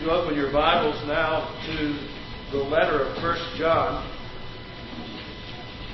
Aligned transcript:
You 0.00 0.10
open 0.10 0.34
your 0.34 0.50
Bibles 0.50 0.96
now 1.06 1.60
to 1.66 2.56
the 2.56 2.64
letter 2.64 3.02
of 3.04 3.20
First 3.20 3.44
John. 3.58 4.00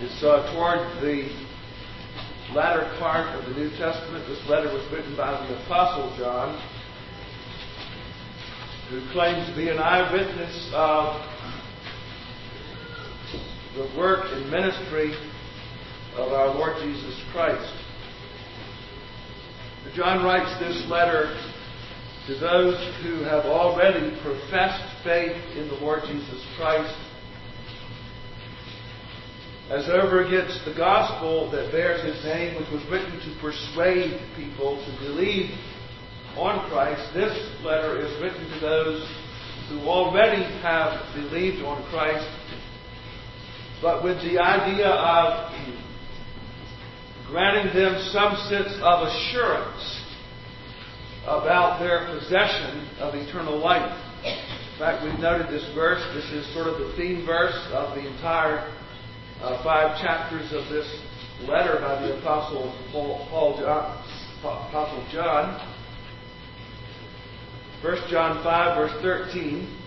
It's 0.01 0.23
uh, 0.23 0.55
toward 0.55 1.03
the 1.03 1.27
latter 2.55 2.87
part 3.01 3.35
of 3.35 3.47
the 3.47 3.61
New 3.61 3.69
Testament. 3.71 4.25
This 4.29 4.39
letter 4.49 4.73
was 4.73 4.87
written 4.93 5.17
by 5.17 5.33
the 5.49 5.61
Apostle 5.65 6.17
John, 6.17 6.55
who 8.91 9.03
claims 9.11 9.49
to 9.51 9.57
be 9.57 9.71
an 9.71 9.79
eyewitness 9.79 10.71
of 10.73 11.21
the 13.75 13.99
work 13.99 14.27
and 14.31 14.49
ministry 14.49 15.17
of 16.15 16.33
our 16.33 16.55
Lord 16.55 16.77
Jesus 16.81 17.21
Christ. 17.33 17.75
John 19.97 20.25
writes 20.25 20.61
this 20.61 20.89
letter 20.89 21.37
to 22.27 22.35
those 22.41 22.75
who 23.05 23.23
have 23.23 23.45
already 23.45 24.11
professed 24.21 24.83
faith 25.05 25.37
in 25.57 25.69
the 25.69 25.75
Lord 25.75 26.01
Jesus 26.07 26.45
Christ 26.59 26.95
as 29.71 29.89
over 29.89 30.25
against 30.25 30.65
the 30.65 30.75
gospel 30.75 31.51
that 31.53 31.71
bears 31.71 32.03
his 32.03 32.25
name, 32.25 32.57
which 32.57 32.71
was 32.71 32.83
written 32.91 33.13
to 33.19 33.41
persuade 33.41 34.21
people 34.37 34.77
to 34.85 35.07
believe 35.07 35.51
on 36.37 36.69
Christ. 36.71 37.15
This 37.15 37.35
letter 37.65 37.99
is 37.99 38.11
written 38.23 38.49
to 38.55 38.61
those 38.61 39.03
who 39.69 39.81
already 39.89 40.43
have 40.63 40.99
believed 41.15 41.65
on 41.65 41.83
Christ, 41.91 42.29
but 43.81 44.03
with 44.03 44.19
the 44.23 44.39
idea 44.39 44.89
of 44.89 45.51
granting 47.29 47.75
them 47.75 48.01
some 48.13 48.37
sense 48.49 48.75
of 48.83 49.07
assurance 49.07 50.06
about 51.27 51.81
their 51.81 52.07
possession 52.07 52.87
of 53.01 53.15
eternal 53.15 53.59
life. 53.59 53.91
In 54.23 54.79
fact, 54.79 55.03
we've 55.03 55.19
noted 55.19 55.49
this 55.49 55.67
verse. 55.75 56.03
This 56.15 56.31
is 56.31 56.55
sort 56.55 56.69
of 56.69 56.79
the 56.79 56.95
theme 56.97 57.27
verse 57.27 57.59
of 57.73 57.97
the 57.97 58.07
entire 58.07 58.73
uh, 59.43 59.63
five 59.65 60.01
chapters 60.01 60.53
of 60.53 60.71
this 60.71 60.87
letter 61.43 61.81
by 61.81 62.01
the 62.01 62.19
Apostle 62.19 62.73
Paul, 62.93 63.27
Paul 63.29 63.59
John, 63.59 64.05
Apostle 64.41 65.07
John. 65.13 65.61
1 67.83 67.97
John 68.09 68.43
5, 68.45 68.77
verse 68.77 69.03
13. 69.03 69.83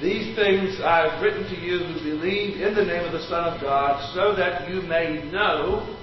These 0.00 0.36
things 0.36 0.80
I 0.82 1.08
have 1.08 1.22
written 1.22 1.44
to 1.44 1.56
you 1.60 1.78
who 1.78 2.02
believe 2.02 2.60
in 2.60 2.74
the 2.74 2.84
name 2.84 3.04
of 3.04 3.12
the 3.12 3.26
Son 3.28 3.44
of 3.44 3.60
God, 3.60 4.14
so 4.14 4.34
that 4.36 4.68
you 4.68 4.82
may 4.82 5.22
know 5.30 5.96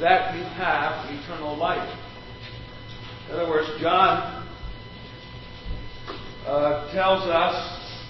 that 0.00 0.36
you 0.36 0.42
have 0.42 1.10
eternal 1.10 1.56
life. 1.56 2.03
In 3.34 3.40
other 3.40 3.50
words, 3.50 3.68
John 3.80 4.46
uh, 6.46 6.92
tells 6.92 7.28
us 7.28 8.06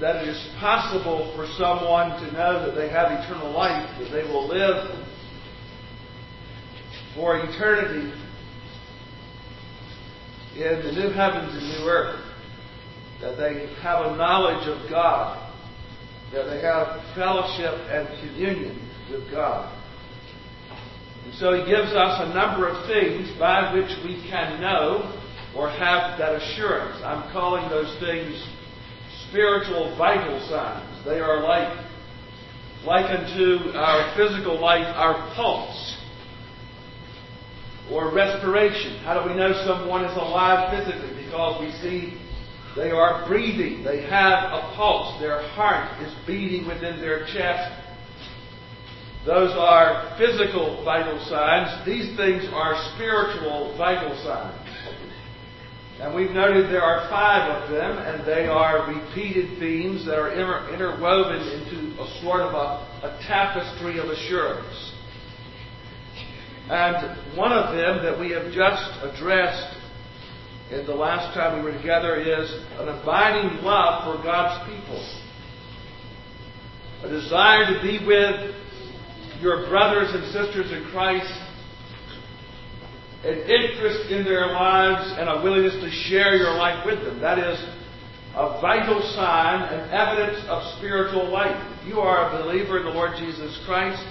that 0.00 0.24
it 0.24 0.28
is 0.28 0.48
possible 0.58 1.30
for 1.36 1.46
someone 1.58 2.18
to 2.22 2.32
know 2.32 2.64
that 2.64 2.74
they 2.74 2.88
have 2.88 3.12
eternal 3.12 3.52
life, 3.52 3.86
that 4.00 4.10
they 4.10 4.22
will 4.22 4.48
live 4.48 5.04
for 7.14 7.36
eternity 7.36 8.14
in 10.54 10.82
the 10.82 10.92
new 10.92 11.10
heavens 11.10 11.52
and 11.52 11.68
new 11.68 11.86
earth, 11.86 12.24
that 13.20 13.36
they 13.36 13.70
have 13.82 14.06
a 14.06 14.16
knowledge 14.16 14.66
of 14.68 14.88
God, 14.88 15.52
that 16.32 16.44
they 16.44 16.62
have 16.62 17.14
fellowship 17.14 17.74
and 17.90 18.08
communion 18.20 18.90
with 19.10 19.30
God. 19.30 19.75
And 21.26 21.34
so 21.34 21.58
he 21.58 21.66
gives 21.66 21.90
us 21.90 22.22
a 22.22 22.32
number 22.32 22.68
of 22.68 22.86
things 22.86 23.28
by 23.36 23.74
which 23.74 23.90
we 24.04 24.22
can 24.30 24.60
know 24.60 25.12
or 25.56 25.68
have 25.68 26.16
that 26.18 26.36
assurance. 26.36 27.02
I'm 27.02 27.32
calling 27.32 27.68
those 27.68 27.98
things 27.98 28.40
spiritual 29.28 29.96
vital 29.98 30.38
signs. 30.48 31.04
They 31.04 31.18
are 31.18 31.42
like, 31.42 31.84
like 32.84 33.10
unto 33.10 33.74
our 33.74 34.14
physical 34.14 34.60
life, 34.60 34.86
our 34.94 35.34
pulse 35.34 35.96
or 37.90 38.14
respiration. 38.14 38.98
How 38.98 39.20
do 39.20 39.28
we 39.28 39.36
know 39.36 39.52
someone 39.66 40.04
is 40.04 40.16
alive 40.16 40.78
physically? 40.78 41.24
Because 41.24 41.60
we 41.60 41.72
see 41.82 42.20
they 42.76 42.92
are 42.92 43.26
breathing. 43.26 43.82
They 43.82 44.02
have 44.02 44.52
a 44.52 44.72
pulse. 44.76 45.18
Their 45.20 45.42
heart 45.50 46.00
is 46.02 46.14
beating 46.24 46.68
within 46.68 47.00
their 47.00 47.26
chest. 47.26 47.82
Those 49.26 49.50
are 49.58 50.14
physical 50.16 50.84
vital 50.84 51.18
signs. 51.28 51.84
These 51.84 52.16
things 52.16 52.46
are 52.52 52.78
spiritual 52.94 53.74
vital 53.76 54.14
signs. 54.22 54.62
And 55.98 56.14
we've 56.14 56.30
noted 56.30 56.70
there 56.70 56.84
are 56.84 57.08
five 57.10 57.50
of 57.50 57.70
them, 57.70 57.98
and 57.98 58.24
they 58.24 58.46
are 58.46 58.86
repeated 58.86 59.58
themes 59.58 60.06
that 60.06 60.16
are 60.16 60.30
inter- 60.30 60.72
interwoven 60.72 61.40
into 61.42 62.00
a 62.00 62.20
sort 62.22 62.42
of 62.42 62.54
a, 62.54 63.06
a 63.06 63.18
tapestry 63.26 63.98
of 63.98 64.10
assurance. 64.10 64.92
And 66.68 67.36
one 67.36 67.52
of 67.52 67.74
them 67.74 68.04
that 68.04 68.20
we 68.20 68.30
have 68.30 68.52
just 68.52 68.90
addressed 69.02 69.76
in 70.70 70.84
the 70.86 70.94
last 70.94 71.34
time 71.34 71.58
we 71.58 71.70
were 71.70 71.76
together 71.76 72.16
is 72.16 72.52
an 72.78 72.88
abiding 72.88 73.64
love 73.64 74.04
for 74.04 74.22
God's 74.22 74.70
people. 74.70 75.00
A 77.04 77.08
desire 77.08 77.74
to 77.74 77.82
be 77.82 78.04
with 78.04 78.54
your 79.40 79.68
brothers 79.68 80.08
and 80.12 80.24
sisters 80.32 80.72
in 80.72 80.90
Christ, 80.90 81.32
an 83.24 83.38
interest 83.48 84.10
in 84.10 84.24
their 84.24 84.46
lives, 84.46 85.14
and 85.18 85.28
a 85.28 85.42
willingness 85.42 85.74
to 85.74 85.90
share 86.08 86.36
your 86.36 86.54
life 86.54 86.86
with 86.86 87.02
them. 87.04 87.20
That 87.20 87.38
is 87.38 87.58
a 88.34 88.60
vital 88.60 89.00
sign 89.14 89.62
and 89.72 89.90
evidence 89.90 90.44
of 90.48 90.62
spiritual 90.78 91.30
life. 91.32 91.56
If 91.80 91.88
you 91.88 92.00
are 92.00 92.28
a 92.28 92.42
believer 92.42 92.78
in 92.78 92.84
the 92.84 92.90
Lord 92.90 93.16
Jesus 93.18 93.58
Christ, 93.66 94.02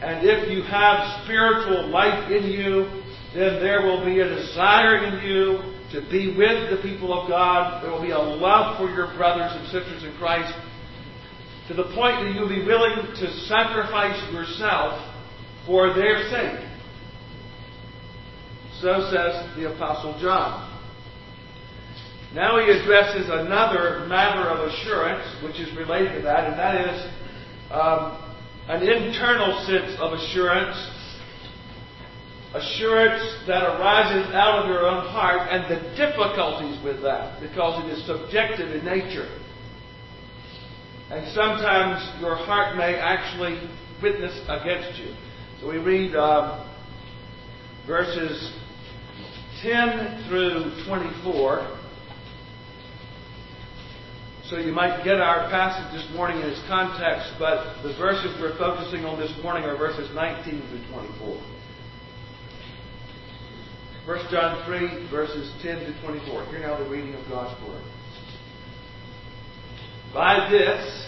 and 0.00 0.26
if 0.26 0.48
you 0.50 0.62
have 0.62 1.24
spiritual 1.24 1.88
life 1.88 2.30
in 2.30 2.44
you, 2.44 3.02
then 3.34 3.60
there 3.60 3.82
will 3.82 4.04
be 4.04 4.20
a 4.20 4.28
desire 4.28 5.04
in 5.04 5.26
you 5.26 5.74
to 5.92 6.08
be 6.08 6.36
with 6.36 6.70
the 6.70 6.80
people 6.82 7.12
of 7.12 7.28
God. 7.28 7.82
There 7.82 7.90
will 7.90 8.02
be 8.02 8.12
a 8.12 8.18
love 8.18 8.78
for 8.78 8.88
your 8.94 9.12
brothers 9.16 9.52
and 9.54 9.66
sisters 9.66 10.04
in 10.04 10.16
Christ 10.18 10.54
to 11.68 11.74
the 11.74 11.84
point 11.94 12.24
that 12.24 12.32
you'll 12.34 12.48
be 12.48 12.64
willing 12.64 13.14
to 13.14 13.30
sacrifice 13.46 14.16
yourself 14.32 15.04
for 15.66 15.92
their 15.94 16.28
sake. 16.30 16.64
So 18.80 19.10
says 19.12 19.56
the 19.56 19.74
Apostle 19.74 20.18
John. 20.20 20.64
Now 22.34 22.58
he 22.58 22.70
addresses 22.70 23.28
another 23.28 24.06
matter 24.06 24.48
of 24.48 24.68
assurance, 24.68 25.24
which 25.42 25.60
is 25.60 25.74
related 25.76 26.14
to 26.16 26.22
that, 26.22 26.44
and 26.44 26.58
that 26.58 26.74
is 26.88 27.12
um, 27.70 28.22
an 28.68 28.82
internal 28.82 29.64
sense 29.66 29.96
of 29.98 30.12
assurance, 30.12 30.76
assurance 32.54 33.46
that 33.46 33.62
arises 33.62 34.32
out 34.34 34.60
of 34.62 34.68
your 34.68 34.86
own 34.86 35.06
heart, 35.08 35.48
and 35.50 35.64
the 35.68 35.96
difficulties 35.96 36.82
with 36.84 37.02
that, 37.02 37.40
because 37.40 37.84
it 37.84 37.92
is 37.92 38.06
subjective 38.06 38.74
in 38.74 38.84
nature. 38.84 39.28
And 41.10 41.26
sometimes 41.32 42.20
your 42.20 42.36
heart 42.36 42.76
may 42.76 42.96
actually 42.96 43.58
witness 44.02 44.38
against 44.48 44.98
you. 44.98 45.14
So 45.60 45.68
we 45.68 45.78
read 45.78 46.14
um, 46.14 46.68
verses 47.86 48.52
10 49.62 50.28
through 50.28 50.84
24. 50.86 51.78
So 54.44 54.56
you 54.56 54.72
might 54.72 55.02
get 55.04 55.20
our 55.20 55.50
passage 55.50 55.92
this 55.92 56.08
morning 56.14 56.40
in 56.40 56.46
its 56.46 56.62
context, 56.68 57.32
but 57.38 57.82
the 57.82 57.94
verses 57.98 58.36
we're 58.40 58.56
focusing 58.56 59.04
on 59.04 59.18
this 59.18 59.32
morning 59.42 59.64
are 59.64 59.76
verses 59.76 60.08
19 60.14 60.44
through 60.44 60.86
24. 60.92 61.42
1 64.06 64.18
John 64.30 64.64
3, 64.64 65.10
verses 65.10 65.52
10 65.62 65.80
to 65.80 66.00
24. 66.02 66.46
Hear 66.46 66.60
now 66.60 66.82
the 66.82 66.88
reading 66.88 67.14
of 67.14 67.28
God's 67.28 67.60
Word. 67.66 67.82
By 70.14 70.48
this, 70.50 71.06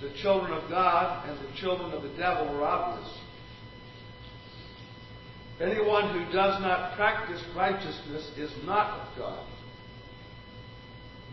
the 0.00 0.10
children 0.22 0.52
of 0.52 0.68
God 0.70 1.28
and 1.28 1.38
the 1.38 1.56
children 1.60 1.92
of 1.92 2.02
the 2.02 2.10
devil 2.16 2.48
are 2.48 2.62
obvious. 2.64 3.18
Anyone 5.60 6.12
who 6.12 6.32
does 6.32 6.60
not 6.60 6.96
practice 6.96 7.42
righteousness 7.56 8.30
is 8.36 8.50
not 8.64 9.00
of 9.00 9.18
God, 9.18 9.46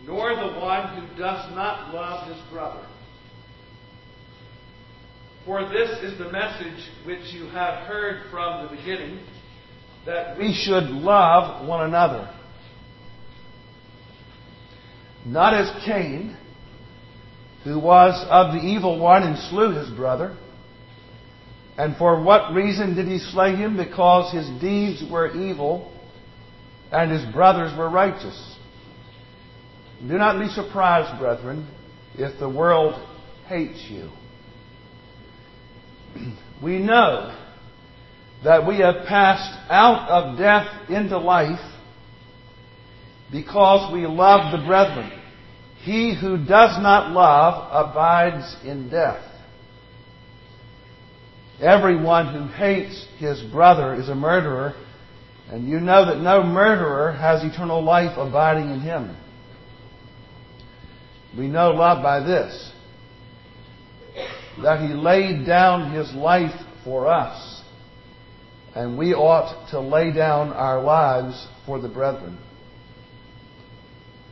nor 0.06 0.34
the 0.34 0.58
one 0.60 0.96
who 0.96 1.18
does 1.18 1.54
not 1.54 1.92
love 1.94 2.26
his 2.28 2.38
brother. 2.50 2.86
For 5.44 5.68
this 5.68 5.90
is 6.02 6.18
the 6.18 6.32
message 6.32 6.88
which 7.04 7.34
you 7.34 7.48
have 7.48 7.86
heard 7.86 8.30
from 8.30 8.64
the 8.64 8.76
beginning, 8.76 9.20
that 10.06 10.38
we 10.38 10.54
should 10.54 10.84
love 10.84 11.66
one 11.68 11.84
another. 11.84 12.33
Not 15.24 15.54
as 15.54 15.70
Cain, 15.84 16.36
who 17.64 17.78
was 17.78 18.24
of 18.28 18.54
the 18.54 18.60
evil 18.60 18.98
one 18.98 19.22
and 19.22 19.38
slew 19.50 19.70
his 19.70 19.90
brother. 19.90 20.36
And 21.78 21.96
for 21.96 22.22
what 22.22 22.52
reason 22.52 22.94
did 22.94 23.06
he 23.06 23.18
slay 23.18 23.56
him? 23.56 23.76
Because 23.76 24.32
his 24.32 24.48
deeds 24.60 25.02
were 25.10 25.34
evil, 25.34 25.92
and 26.92 27.10
his 27.10 27.24
brothers 27.32 27.76
were 27.76 27.88
righteous. 27.88 28.56
Do 30.00 30.18
not 30.18 30.38
be 30.38 30.48
surprised, 30.48 31.18
brethren, 31.18 31.66
if 32.14 32.38
the 32.38 32.48
world 32.48 32.94
hates 33.48 33.84
you. 33.88 34.10
We 36.62 36.78
know 36.78 37.36
that 38.44 38.66
we 38.66 38.78
have 38.78 39.06
passed 39.06 39.58
out 39.68 40.08
of 40.08 40.38
death 40.38 40.88
into 40.88 41.18
life 41.18 41.58
because 43.34 43.92
we 43.92 44.06
love 44.06 44.52
the 44.52 44.64
brethren. 44.64 45.10
He 45.82 46.16
who 46.18 46.38
does 46.38 46.80
not 46.80 47.10
love 47.10 47.90
abides 47.90 48.56
in 48.64 48.88
death. 48.88 49.24
Everyone 51.60 52.32
who 52.32 52.46
hates 52.46 53.06
his 53.18 53.42
brother 53.50 53.92
is 53.94 54.08
a 54.08 54.14
murderer, 54.14 54.74
and 55.50 55.68
you 55.68 55.80
know 55.80 56.06
that 56.06 56.20
no 56.20 56.44
murderer 56.44 57.12
has 57.12 57.42
eternal 57.42 57.82
life 57.82 58.16
abiding 58.16 58.70
in 58.70 58.80
him. 58.80 59.16
We 61.36 61.48
know 61.48 61.72
love 61.72 62.04
by 62.04 62.20
this 62.20 62.72
that 64.62 64.88
he 64.88 64.94
laid 64.94 65.44
down 65.44 65.92
his 65.92 66.14
life 66.14 66.54
for 66.84 67.08
us, 67.08 67.62
and 68.76 68.96
we 68.96 69.12
ought 69.12 69.70
to 69.72 69.80
lay 69.80 70.12
down 70.12 70.52
our 70.52 70.80
lives 70.80 71.48
for 71.66 71.80
the 71.80 71.88
brethren. 71.88 72.38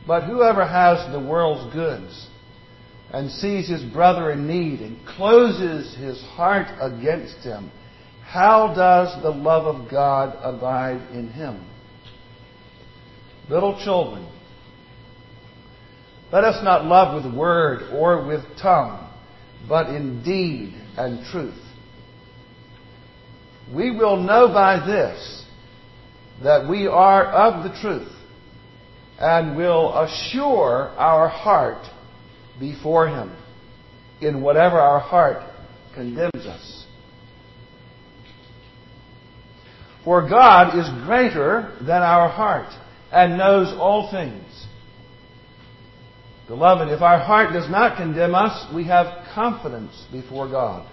But 0.05 0.23
whoever 0.23 0.65
has 0.65 1.11
the 1.11 1.19
world's 1.19 1.73
goods 1.73 2.27
and 3.11 3.31
sees 3.31 3.69
his 3.69 3.83
brother 3.83 4.31
in 4.31 4.47
need 4.47 4.81
and 4.81 5.05
closes 5.05 5.95
his 5.95 6.21
heart 6.21 6.67
against 6.81 7.37
him, 7.37 7.71
how 8.23 8.73
does 8.73 9.21
the 9.21 9.29
love 9.29 9.65
of 9.65 9.89
God 9.89 10.37
abide 10.41 11.01
in 11.13 11.29
him? 11.29 11.65
Little 13.49 13.79
children, 13.83 14.27
let 16.31 16.43
us 16.43 16.63
not 16.63 16.85
love 16.85 17.23
with 17.23 17.33
word 17.33 17.93
or 17.93 18.25
with 18.25 18.41
tongue, 18.59 19.07
but 19.69 19.89
in 19.89 20.23
deed 20.23 20.73
and 20.97 21.23
truth. 21.27 21.59
We 23.73 23.91
will 23.91 24.17
know 24.17 24.47
by 24.47 24.85
this 24.85 25.45
that 26.41 26.67
we 26.67 26.87
are 26.87 27.25
of 27.25 27.63
the 27.63 27.79
truth 27.79 28.11
and 29.19 29.55
will 29.55 29.97
assure 29.99 30.89
our 30.97 31.27
heart 31.27 31.85
before 32.59 33.07
Him 33.07 33.35
in 34.21 34.41
whatever 34.41 34.79
our 34.79 34.99
heart 34.99 35.43
condemns 35.93 36.45
us. 36.45 36.85
For 40.03 40.27
God 40.27 40.77
is 40.77 41.05
greater 41.05 41.77
than 41.79 42.01
our 42.01 42.27
heart 42.29 42.73
and 43.11 43.37
knows 43.37 43.67
all 43.79 44.11
things. 44.11 44.67
Beloved, 46.47 46.89
if 46.89 47.01
our 47.01 47.19
heart 47.19 47.53
does 47.53 47.69
not 47.69 47.95
condemn 47.95 48.35
us, 48.35 48.73
we 48.73 48.85
have 48.85 49.25
confidence 49.33 50.05
before 50.11 50.49
God. 50.49 50.89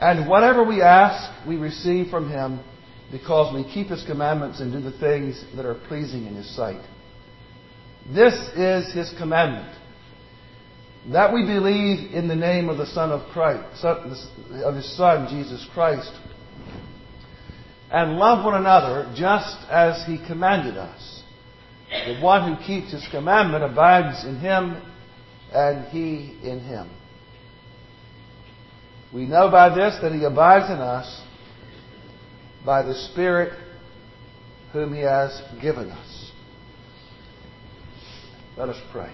And 0.00 0.28
whatever 0.28 0.64
we 0.64 0.80
ask, 0.80 1.46
we 1.46 1.56
receive 1.56 2.08
from 2.08 2.30
Him 2.30 2.60
because 3.10 3.54
we 3.54 3.64
keep 3.72 3.88
His 3.88 4.04
commandments 4.04 4.60
and 4.60 4.72
do 4.72 4.80
the 4.80 4.96
things 4.98 5.42
that 5.56 5.64
are 5.64 5.74
pleasing 5.88 6.26
in 6.26 6.34
His 6.34 6.54
sight. 6.54 6.80
This 8.12 8.34
is 8.56 8.92
His 8.92 9.12
commandment. 9.18 9.74
That 11.12 11.32
we 11.32 11.46
believe 11.46 12.12
in 12.12 12.28
the 12.28 12.36
name 12.36 12.68
of 12.68 12.76
the 12.76 12.86
Son 12.86 13.10
of 13.10 13.30
Christ, 13.32 13.84
of 13.84 14.74
His 14.74 14.96
Son, 14.96 15.28
Jesus 15.28 15.66
Christ, 15.72 16.12
and 17.90 18.18
love 18.18 18.44
one 18.44 18.54
another 18.54 19.12
just 19.16 19.56
as 19.70 20.04
He 20.06 20.18
commanded 20.26 20.76
us. 20.76 21.18
The 21.90 22.20
one 22.20 22.54
who 22.54 22.64
keeps 22.64 22.92
his 22.92 23.06
commandment 23.10 23.64
abides 23.64 24.24
in 24.24 24.38
him, 24.40 24.82
and 25.52 25.86
he 25.88 26.38
in 26.42 26.60
him. 26.60 26.90
We 29.12 29.24
know 29.26 29.50
by 29.50 29.74
this 29.74 29.98
that 30.02 30.12
he 30.12 30.24
abides 30.24 30.70
in 30.70 30.78
us 30.78 31.22
by 32.68 32.82
the 32.82 32.94
Spirit 33.10 33.58
whom 34.74 34.92
he 34.92 35.00
has 35.00 35.40
given 35.62 35.90
us. 35.90 36.32
Let 38.58 38.68
us 38.68 38.76
pray. 38.92 39.10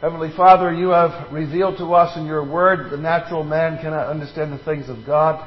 Heavenly 0.00 0.30
Father, 0.34 0.72
you 0.72 0.88
have 0.88 1.30
revealed 1.34 1.76
to 1.76 1.92
us 1.92 2.16
in 2.16 2.24
your 2.24 2.50
word 2.50 2.90
the 2.90 2.96
natural 2.96 3.44
man 3.44 3.76
cannot 3.82 4.06
understand 4.06 4.58
the 4.58 4.64
things 4.64 4.88
of 4.88 5.04
God. 5.04 5.46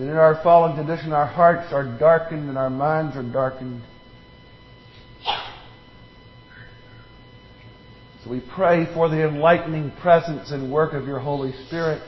That 0.00 0.10
in 0.10 0.16
our 0.16 0.42
fallen 0.42 0.74
condition, 0.76 1.12
our 1.12 1.24
hearts 1.24 1.72
are 1.72 1.84
darkened 2.00 2.48
and 2.48 2.58
our 2.58 2.68
minds 2.68 3.16
are 3.16 3.22
darkened. 3.22 3.82
So 8.24 8.30
we 8.30 8.40
pray 8.40 8.86
for 8.94 9.08
the 9.08 9.26
enlightening 9.28 9.92
presence 10.00 10.50
and 10.50 10.72
work 10.72 10.92
of 10.92 11.06
your 11.06 11.20
Holy 11.20 11.52
Spirit. 11.66 12.02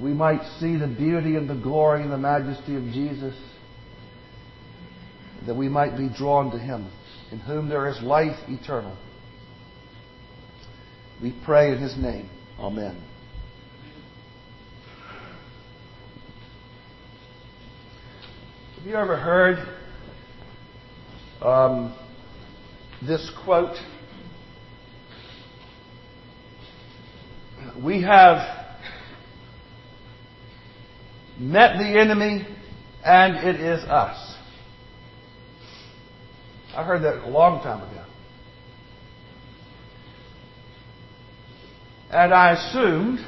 We 0.00 0.12
might 0.12 0.42
see 0.58 0.76
the 0.76 0.88
beauty 0.88 1.36
and 1.36 1.48
the 1.48 1.54
glory 1.54 2.02
and 2.02 2.10
the 2.10 2.18
majesty 2.18 2.74
of 2.74 2.82
Jesus. 2.86 3.36
That 5.46 5.54
we 5.54 5.68
might 5.68 5.96
be 5.96 6.08
drawn 6.08 6.50
to 6.50 6.58
Him, 6.58 6.90
in 7.30 7.38
whom 7.38 7.68
there 7.68 7.88
is 7.88 8.00
life 8.02 8.36
eternal. 8.48 8.96
We 11.22 11.32
pray 11.44 11.72
in 11.72 11.78
His 11.78 11.96
name. 11.96 12.28
Amen. 12.58 13.11
Have 18.82 18.90
you 18.90 18.96
ever 18.96 19.16
heard 19.16 19.58
um, 21.40 21.96
this 23.00 23.30
quote? 23.44 23.76
We 27.80 28.02
have 28.02 28.38
met 31.38 31.78
the 31.78 31.96
enemy 31.96 32.44
and 33.04 33.36
it 33.36 33.60
is 33.60 33.84
us. 33.84 34.36
I 36.74 36.82
heard 36.82 37.04
that 37.04 37.24
a 37.24 37.30
long 37.30 37.62
time 37.62 37.88
ago. 37.88 38.04
And 42.10 42.34
I 42.34 42.54
assumed 42.54 43.20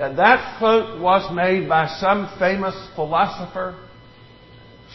that 0.00 0.16
that 0.16 0.58
quote 0.58 0.98
was 0.98 1.30
made 1.34 1.68
by 1.68 1.86
some 2.00 2.34
famous 2.38 2.74
philosopher, 2.94 3.86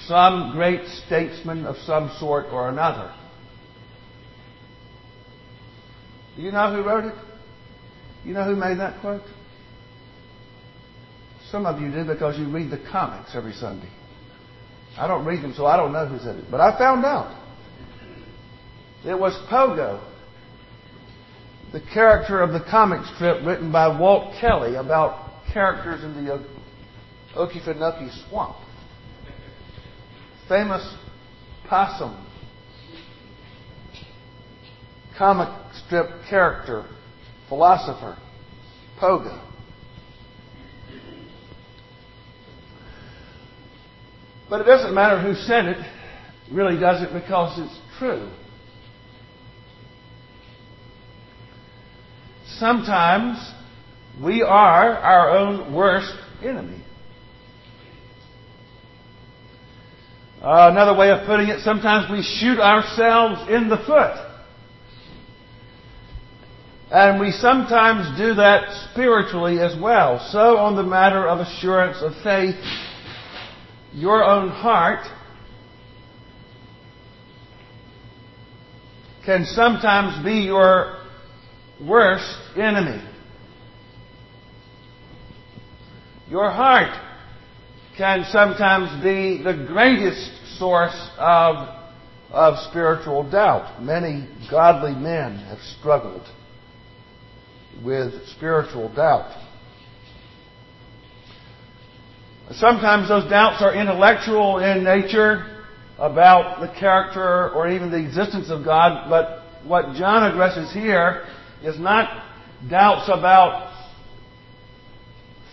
some 0.07 0.53
great 0.53 0.83
statesman 1.05 1.67
of 1.67 1.75
some 1.85 2.09
sort 2.19 2.47
or 2.47 2.69
another. 2.69 3.13
Do 6.35 6.41
you 6.41 6.51
know 6.51 6.73
who 6.73 6.83
wrote 6.83 7.05
it? 7.05 7.13
You 8.23 8.33
know 8.33 8.45
who 8.45 8.55
made 8.55 8.79
that 8.79 8.99
quote? 8.99 9.21
Some 11.51 11.67
of 11.67 11.79
you 11.79 11.91
do 11.91 12.03
because 12.03 12.39
you 12.39 12.49
read 12.49 12.71
the 12.71 12.83
comics 12.91 13.35
every 13.35 13.53
Sunday. 13.53 13.91
I 14.97 15.07
don't 15.07 15.23
read 15.23 15.43
them, 15.43 15.53
so 15.55 15.67
I 15.67 15.77
don't 15.77 15.93
know 15.93 16.07
who 16.07 16.17
said 16.17 16.35
it. 16.37 16.45
But 16.49 16.61
I 16.61 16.75
found 16.79 17.05
out. 17.05 17.43
It 19.05 19.19
was 19.19 19.33
Pogo 19.51 20.01
the 21.75 21.81
character 21.93 22.41
of 22.41 22.53
the 22.53 22.61
comic 22.71 23.05
strip 23.15 23.45
written 23.45 23.69
by 23.69 23.99
Walt 23.99 24.33
Kelly 24.39 24.75
about 24.75 25.43
characters 25.51 26.05
in 26.05 26.25
the 26.25 26.41
Okefenokee 27.35 28.29
swamp. 28.29 28.55
Famous 30.47 30.95
possum 31.67 32.25
comic 35.17 35.49
strip 35.85 36.07
character, 36.29 36.85
philosopher, 37.49 38.17
Pogo. 38.97 39.45
But 44.49 44.61
it 44.61 44.63
doesn't 44.63 44.93
matter 44.93 45.21
who 45.21 45.35
said 45.35 45.65
it, 45.65 45.85
really 46.53 46.79
does 46.79 47.01
it 47.01 47.11
because 47.11 47.59
it's 47.59 47.77
true. 47.99 48.31
Sometimes 52.59 53.37
we 54.21 54.41
are 54.41 54.97
our 54.97 55.37
own 55.37 55.73
worst 55.73 56.13
enemy. 56.43 56.83
Uh, 60.41 60.69
another 60.71 60.95
way 60.97 61.09
of 61.09 61.25
putting 61.25 61.47
it, 61.47 61.61
sometimes 61.61 62.09
we 62.11 62.21
shoot 62.21 62.59
ourselves 62.59 63.49
in 63.49 63.67
the 63.67 63.77
foot. 63.77 64.21
And 66.91 67.19
we 67.19 67.31
sometimes 67.31 68.15
do 68.17 68.35
that 68.35 68.89
spiritually 68.91 69.59
as 69.59 69.75
well. 69.81 70.25
So, 70.31 70.57
on 70.57 70.75
the 70.75 70.83
matter 70.83 71.27
of 71.27 71.39
assurance 71.39 71.97
of 72.01 72.13
faith, 72.23 72.55
your 73.91 74.23
own 74.23 74.49
heart 74.49 75.07
can 79.25 79.45
sometimes 79.45 80.23
be 80.23 80.41
your 80.41 81.04
worst 81.81 82.37
enemy. 82.57 83.03
Your 86.29 86.49
heart 86.49 86.97
can 87.97 88.25
sometimes 88.29 89.03
be 89.03 89.41
the 89.43 89.65
greatest 89.67 90.57
source 90.57 91.09
of, 91.17 91.67
of 92.31 92.57
spiritual 92.69 93.29
doubt. 93.29 93.81
Many 93.81 94.27
godly 94.49 94.93
men 94.93 95.37
have 95.37 95.59
struggled 95.79 96.27
with 97.83 98.27
spiritual 98.29 98.93
doubt. 98.93 99.41
Sometimes 102.51 103.09
those 103.09 103.29
doubts 103.29 103.61
are 103.61 103.73
intellectual 103.73 104.59
in 104.59 104.83
nature 104.83 105.65
about 105.97 106.61
the 106.61 106.79
character 106.79 107.49
or 107.51 107.69
even 107.69 107.89
the 107.89 107.97
existence 107.97 108.49
of 108.49 108.63
God, 108.63 109.09
but 109.09 109.41
what 109.65 109.95
John 109.95 110.31
addresses 110.31 110.71
here 110.71 111.25
is 111.65 111.79
not 111.79 112.23
doubts 112.69 113.09
about 113.09 113.73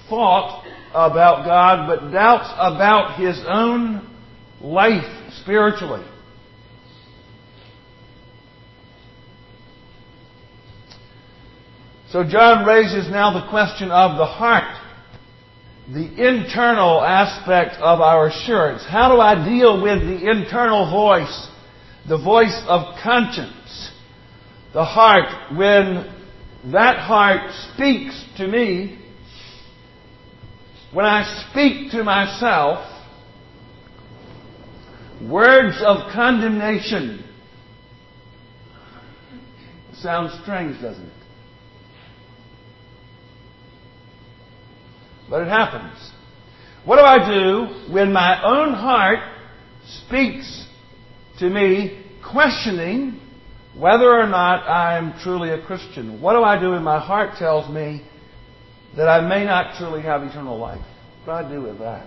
thought 0.08 0.64
about 0.90 1.44
God, 1.46 1.86
but 1.86 2.12
doubts 2.12 2.52
about 2.58 3.18
his 3.18 3.42
own 3.48 4.08
life 4.60 5.32
spiritually. 5.40 6.04
So 12.10 12.24
John 12.24 12.66
raises 12.66 13.10
now 13.10 13.32
the 13.32 13.48
question 13.48 13.90
of 13.90 14.18
the 14.18 14.26
heart, 14.26 14.76
the 15.88 16.28
internal 16.28 17.02
aspect 17.02 17.76
of 17.76 18.02
our 18.02 18.28
assurance. 18.28 18.84
How 18.86 19.14
do 19.14 19.18
I 19.18 19.48
deal 19.48 19.82
with 19.82 20.02
the 20.02 20.30
internal 20.30 20.90
voice, 20.90 21.48
the 22.06 22.18
voice 22.18 22.62
of 22.68 22.98
conscience, 23.02 23.91
the 24.72 24.84
heart, 24.84 25.56
when 25.56 26.12
that 26.72 26.98
heart 26.98 27.50
speaks 27.74 28.24
to 28.36 28.46
me 28.46 28.98
when 30.92 31.04
I 31.06 31.48
speak 31.50 31.90
to 31.92 32.04
myself 32.04 32.86
words 35.22 35.82
of 35.84 36.12
condemnation. 36.12 37.24
Sounds 39.94 40.38
strange, 40.42 40.80
doesn't 40.80 41.06
it? 41.06 41.12
But 45.30 45.42
it 45.42 45.48
happens. 45.48 46.12
What 46.84 46.96
do 46.96 47.02
I 47.02 47.26
do 47.26 47.92
when 47.92 48.12
my 48.12 48.42
own 48.44 48.74
heart 48.74 49.20
speaks 50.06 50.66
to 51.38 51.48
me 51.48 52.04
questioning 52.30 53.21
whether 53.76 54.10
or 54.10 54.26
not 54.26 54.68
I'm 54.68 55.18
truly 55.20 55.50
a 55.50 55.64
Christian? 55.64 56.20
What 56.20 56.34
do 56.34 56.42
I 56.42 56.60
do 56.60 56.70
when 56.70 56.82
my 56.82 56.98
heart 56.98 57.38
tells 57.38 57.72
me 57.72 58.02
that 58.96 59.08
I 59.08 59.26
may 59.26 59.44
not 59.44 59.76
truly 59.76 60.02
have 60.02 60.22
eternal 60.22 60.58
life. 60.58 60.82
What 61.24 61.42
do 61.42 61.46
I 61.46 61.50
do 61.50 61.62
with 61.62 61.78
that? 61.78 62.06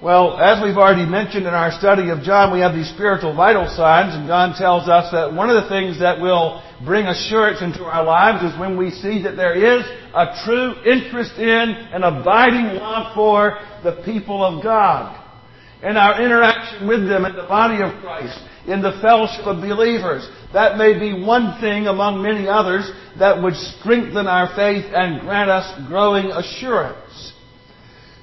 Well, 0.00 0.38
as 0.38 0.62
we've 0.62 0.76
already 0.76 1.04
mentioned 1.04 1.44
in 1.44 1.54
our 1.54 1.72
study 1.72 2.10
of 2.10 2.22
John, 2.22 2.52
we 2.52 2.60
have 2.60 2.72
these 2.72 2.88
spiritual 2.88 3.34
vital 3.34 3.66
signs, 3.66 4.14
and 4.14 4.28
John 4.28 4.54
tells 4.54 4.88
us 4.88 5.10
that 5.10 5.34
one 5.34 5.50
of 5.50 5.60
the 5.60 5.68
things 5.68 5.98
that 5.98 6.20
will 6.20 6.62
bring 6.86 7.06
assurance 7.06 7.60
into 7.60 7.82
our 7.82 8.04
lives 8.04 8.44
is 8.44 8.58
when 8.60 8.78
we 8.78 8.90
see 8.90 9.24
that 9.24 9.34
there 9.34 9.54
is 9.54 9.84
a 10.14 10.40
true 10.46 10.74
interest 10.86 11.36
in 11.36 11.74
and 11.92 12.04
abiding 12.04 12.78
love 12.78 13.12
for 13.12 13.58
the 13.82 14.00
people 14.04 14.44
of 14.44 14.62
God 14.62 15.27
and 15.82 15.96
our 15.96 16.20
interaction 16.22 16.88
with 16.88 17.08
them 17.08 17.24
in 17.24 17.36
the 17.36 17.44
body 17.44 17.82
of 17.82 18.00
Christ 18.02 18.38
in 18.68 18.82
the 18.82 18.98
fellowship 19.00 19.46
of 19.46 19.62
believers. 19.62 20.28
That 20.52 20.76
may 20.76 20.98
be 20.98 21.24
one 21.24 21.58
thing 21.60 21.86
among 21.86 22.22
many 22.22 22.46
others 22.46 22.90
that 23.18 23.42
would 23.42 23.54
strengthen 23.54 24.26
our 24.26 24.54
faith 24.54 24.84
and 24.92 25.20
grant 25.20 25.50
us 25.50 25.88
growing 25.88 26.26
assurance. 26.26 27.32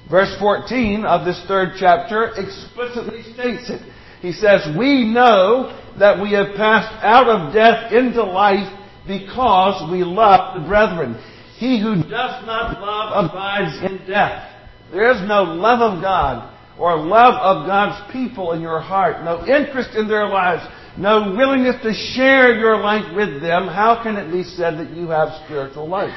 Verse 0.08 0.34
14 0.38 1.04
of 1.04 1.26
this 1.26 1.42
third 1.48 1.74
chapter 1.78 2.30
explicitly 2.36 3.22
states 3.34 3.68
it. 3.70 3.82
He 4.22 4.32
says, 4.32 4.62
We 4.78 5.04
know 5.04 5.76
that 5.98 6.22
we 6.22 6.32
have 6.32 6.54
passed 6.56 6.94
out 7.02 7.28
of 7.28 7.52
death 7.52 7.92
into 7.92 8.22
life 8.22 8.72
because 9.06 9.90
we 9.90 10.04
love 10.04 10.60
the 10.60 10.68
brethren. 10.68 11.20
He 11.58 11.80
who 11.80 11.96
does 11.96 12.46
not 12.46 12.80
love 12.80 13.24
abides 13.24 13.82
in 13.82 14.06
death. 14.06 14.52
There 14.92 15.10
is 15.10 15.26
no 15.26 15.42
love 15.42 15.80
of 15.80 16.02
God 16.02 16.55
or 16.78 16.96
love 16.98 17.34
of 17.34 17.66
God's 17.66 18.12
people 18.12 18.52
in 18.52 18.60
your 18.60 18.80
heart, 18.80 19.24
no 19.24 19.46
interest 19.46 19.96
in 19.96 20.08
their 20.08 20.28
lives, 20.28 20.62
no 20.98 21.34
willingness 21.36 21.76
to 21.82 21.92
share 22.14 22.58
your 22.58 22.78
life 22.80 23.14
with 23.14 23.40
them, 23.40 23.66
how 23.66 24.02
can 24.02 24.16
it 24.16 24.30
be 24.30 24.42
said 24.42 24.78
that 24.78 24.90
you 24.90 25.08
have 25.08 25.44
spiritual 25.44 25.88
life? 25.88 26.16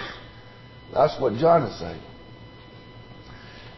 That's 0.93 1.19
what 1.19 1.35
John 1.35 1.63
is 1.63 1.79
saying. 1.79 2.01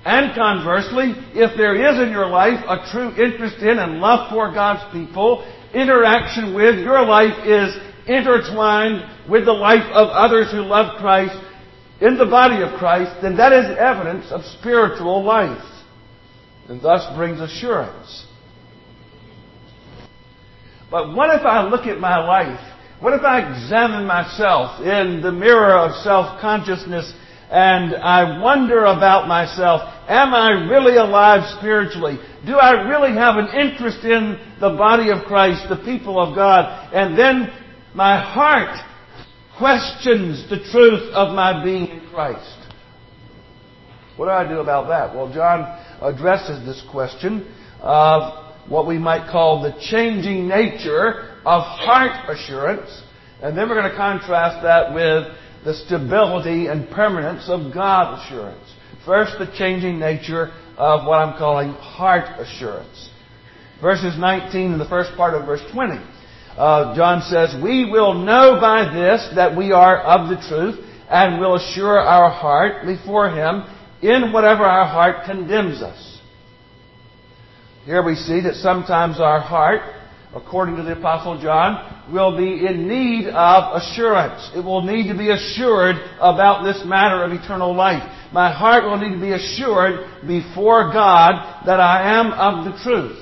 And 0.03 0.33
conversely, 0.33 1.13
if 1.33 1.55
there 1.57 1.75
is 1.75 2.01
in 2.01 2.11
your 2.11 2.27
life 2.27 2.63
a 2.67 2.89
true 2.91 3.09
interest 3.23 3.57
in 3.61 3.77
and 3.77 3.99
love 3.99 4.31
for 4.31 4.51
God's 4.51 4.91
people, 4.91 5.45
interaction 5.75 6.55
with 6.55 6.79
your 6.79 7.05
life 7.05 7.45
is 7.45 7.77
intertwined 8.07 9.29
with 9.29 9.45
the 9.45 9.53
life 9.53 9.85
of 9.93 10.09
others 10.09 10.51
who 10.51 10.61
love 10.61 10.99
Christ 10.99 11.35
in 12.01 12.17
the 12.17 12.25
body 12.25 12.63
of 12.63 12.79
Christ, 12.79 13.21
then 13.21 13.37
that 13.37 13.53
is 13.53 13.77
evidence 13.77 14.31
of 14.31 14.41
spiritual 14.59 15.23
life 15.23 15.61
and 16.67 16.81
thus 16.81 17.05
brings 17.15 17.39
assurance. 17.39 18.25
But 20.89 21.15
what 21.15 21.33
if 21.39 21.45
I 21.45 21.67
look 21.67 21.87
at 21.87 21.99
my 21.99 22.17
life? 22.25 22.59
What 22.99 23.13
if 23.13 23.23
I 23.23 23.39
examine 23.39 24.05
myself 24.05 24.81
in 24.81 25.21
the 25.21 25.31
mirror 25.31 25.77
of 25.77 25.95
self-consciousness 26.03 27.13
and 27.49 27.95
I 27.95 28.41
wonder 28.41 28.85
about 28.85 29.27
myself? 29.27 29.81
Am 30.07 30.33
I 30.33 30.69
really 30.69 30.97
alive 30.97 31.57
spiritually? 31.57 32.19
Do 32.45 32.57
I 32.57 32.87
really 32.89 33.13
have 33.13 33.37
an 33.37 33.47
interest 33.57 34.03
in 34.03 34.39
the 34.59 34.69
body 34.69 35.09
of 35.09 35.25
Christ, 35.25 35.67
the 35.69 35.77
people 35.77 36.19
of 36.19 36.35
God? 36.35 36.93
And 36.93 37.17
then 37.17 37.51
my 37.95 38.21
heart 38.21 38.77
questions 39.57 40.49
the 40.49 40.59
truth 40.71 41.13
of 41.13 41.33
my 41.33 41.63
being 41.63 41.87
in 41.87 42.09
Christ. 42.09 42.57
What 44.17 44.25
do 44.25 44.31
I 44.31 44.47
do 44.47 44.59
about 44.59 44.89
that? 44.89 45.15
Well, 45.15 45.33
John 45.33 45.61
addresses 46.01 46.65
this 46.65 46.83
question 46.91 47.53
of 47.79 48.69
what 48.69 48.87
we 48.87 48.97
might 48.97 49.29
call 49.31 49.61
the 49.61 49.73
changing 49.89 50.47
nature 50.47 51.37
of 51.45 51.63
heart 51.63 52.29
assurance. 52.29 52.89
And 53.41 53.57
then 53.57 53.67
we're 53.67 53.79
going 53.79 53.91
to 53.91 53.97
contrast 53.97 54.63
that 54.63 54.93
with 54.93 55.27
the 55.63 55.73
stability 55.85 56.67
and 56.67 56.89
permanence 56.89 57.45
of 57.47 57.73
God 57.73 58.19
assurance. 58.19 58.73
First, 59.05 59.33
the 59.39 59.51
changing 59.57 59.99
nature 59.99 60.51
of 60.77 61.07
what 61.07 61.17
I'm 61.17 61.37
calling 61.37 61.71
heart 61.71 62.39
assurance. 62.39 63.09
Verses 63.81 64.15
19 64.17 64.73
and 64.73 64.81
the 64.81 64.85
first 64.85 65.15
part 65.17 65.33
of 65.33 65.45
verse 65.45 65.63
20. 65.73 65.97
Uh, 66.55 66.95
John 66.95 67.21
says, 67.23 67.55
We 67.63 67.89
will 67.89 68.13
know 68.13 68.59
by 68.59 68.93
this 68.93 69.27
that 69.35 69.57
we 69.57 69.71
are 69.71 69.97
of 70.01 70.29
the 70.29 70.47
truth 70.47 70.85
and 71.09 71.39
will 71.39 71.55
assure 71.55 71.99
our 71.99 72.29
heart 72.29 72.85
before 72.85 73.29
Him 73.29 73.63
in 74.01 74.31
whatever 74.31 74.63
our 74.63 74.87
heart 74.87 75.25
condemns 75.25 75.81
us. 75.81 76.19
Here 77.85 78.03
we 78.03 78.15
see 78.15 78.41
that 78.41 78.55
sometimes 78.55 79.19
our 79.19 79.39
heart, 79.39 79.81
according 80.35 80.75
to 80.77 80.83
the 80.83 80.93
Apostle 80.93 81.41
John, 81.41 82.13
will 82.13 82.37
be 82.37 82.65
in 82.65 82.87
need 82.87 83.27
of 83.27 83.81
assurance. 83.81 84.51
It 84.55 84.63
will 84.63 84.83
need 84.83 85.11
to 85.11 85.17
be 85.17 85.31
assured 85.31 85.95
about 86.19 86.63
this 86.63 86.83
matter 86.85 87.23
of 87.23 87.31
eternal 87.31 87.75
life. 87.75 88.03
My 88.31 88.51
heart 88.51 88.83
will 88.83 88.97
need 88.97 89.15
to 89.15 89.21
be 89.21 89.33
assured 89.33 90.27
before 90.27 90.93
God 90.93 91.65
that 91.65 91.79
I 91.79 92.19
am 92.19 92.31
of 92.31 92.65
the 92.65 92.79
truth. 92.83 93.17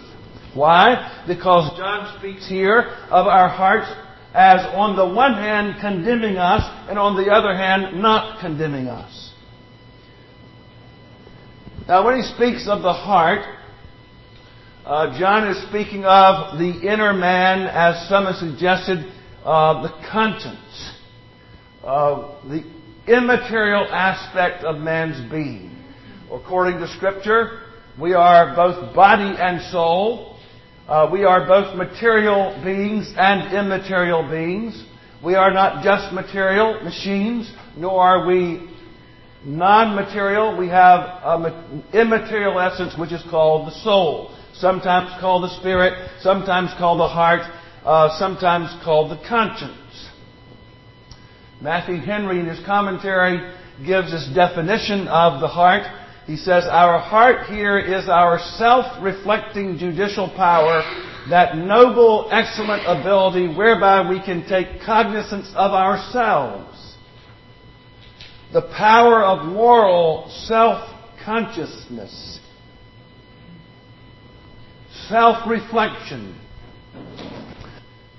Why? 0.53 1.23
Because 1.27 1.77
John 1.77 2.17
speaks 2.19 2.47
here 2.47 2.79
of 3.09 3.27
our 3.27 3.49
hearts 3.49 3.87
as 4.33 4.59
on 4.73 4.95
the 4.95 5.07
one 5.07 5.33
hand 5.33 5.75
condemning 5.81 6.37
us 6.37 6.61
and 6.89 6.99
on 6.99 7.15
the 7.15 7.31
other 7.31 7.55
hand 7.55 8.01
not 8.01 8.41
condemning 8.41 8.87
us. 8.87 9.28
Now 11.89 12.05
when 12.05 12.17
he 12.17 12.21
speaks 12.21 12.67
of 12.67 12.83
the 12.83 12.93
heart, 12.93 13.43
uh, 14.85 15.17
John 15.17 15.47
is 15.47 15.57
speaking 15.69 16.05
of 16.05 16.59
the 16.59 16.81
inner 16.83 17.13
man, 17.13 17.61
as 17.61 18.07
some 18.07 18.25
have 18.25 18.35
suggested, 18.35 19.11
uh, 19.43 19.81
the 19.81 20.07
conscience, 20.11 20.93
uh, 21.83 22.35
the 22.47 22.63
immaterial 23.07 23.87
aspect 23.91 24.63
of 24.63 24.79
man's 24.79 25.31
being. 25.31 25.83
According 26.31 26.77
to 26.77 26.87
Scripture, 26.89 27.63
we 27.99 28.13
are 28.13 28.55
both 28.55 28.93
body 28.93 29.35
and 29.39 29.59
soul. 29.71 30.37
Uh, 30.87 31.09
we 31.11 31.23
are 31.23 31.47
both 31.47 31.75
material 31.75 32.61
beings 32.63 33.11
and 33.17 33.51
immaterial 33.51 34.29
beings. 34.29 34.79
We 35.25 35.33
are 35.33 35.51
not 35.51 35.83
just 35.83 36.13
material 36.13 36.83
machines, 36.83 37.51
nor 37.75 37.99
are 37.99 38.27
we 38.27 38.69
non-material. 39.43 40.57
We 40.57 40.67
have 40.69 41.21
an 41.23 41.83
immaterial 41.93 42.59
essence 42.59 42.97
which 42.97 43.11
is 43.11 43.23
called 43.29 43.67
the 43.67 43.75
soul. 43.83 44.35
sometimes 44.53 45.09
called 45.21 45.43
the 45.43 45.59
spirit, 45.59 45.93
sometimes 46.19 46.71
called 46.77 46.99
the 46.99 47.07
heart, 47.07 47.41
uh, 47.85 48.09
sometimes 48.19 48.69
called 48.83 49.09
the 49.09 49.27
conscience. 49.27 50.09
Matthew 51.61 51.97
Henry, 51.97 52.39
in 52.39 52.45
his 52.45 52.59
commentary, 52.65 53.53
gives 53.85 54.11
this 54.11 54.29
definition 54.33 55.07
of 55.07 55.39
the 55.41 55.47
heart. 55.47 55.83
He 56.25 56.37
says, 56.37 56.65
Our 56.65 56.99
heart 56.99 57.47
here 57.47 57.77
is 57.79 58.07
our 58.09 58.39
self 58.57 59.01
reflecting 59.01 59.77
judicial 59.77 60.29
power, 60.35 60.83
that 61.29 61.57
noble, 61.57 62.29
excellent 62.31 62.83
ability 62.85 63.55
whereby 63.55 64.09
we 64.09 64.21
can 64.21 64.47
take 64.47 64.81
cognizance 64.85 65.49
of 65.55 65.71
ourselves. 65.71 66.88
The 68.51 68.61
power 68.61 69.23
of 69.23 69.45
moral 69.45 70.29
self 70.45 70.89
consciousness, 71.23 72.39
self 75.07 75.47
reflection, 75.47 76.39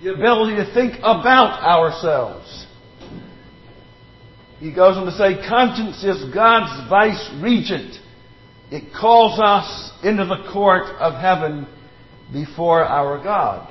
the 0.03 0.15
ability 0.15 0.57
to 0.57 0.73
think 0.73 0.99
about 0.99 1.63
ourselves. 1.63 2.67
He 4.61 4.73
goes 4.73 4.97
on 4.97 5.07
to 5.07 5.13
say, 5.13 5.47
conscience 5.49 6.05
is 6.05 6.33
God's 6.35 6.89
vice 6.89 7.31
regent. 7.43 7.97
It 8.71 8.93
calls 8.95 9.41
us 9.41 9.91
into 10.05 10.27
the 10.27 10.53
court 10.53 10.85
of 11.01 11.15
heaven 11.15 11.67
before 12.33 12.85
our 12.85 13.23
God. 13.23 13.69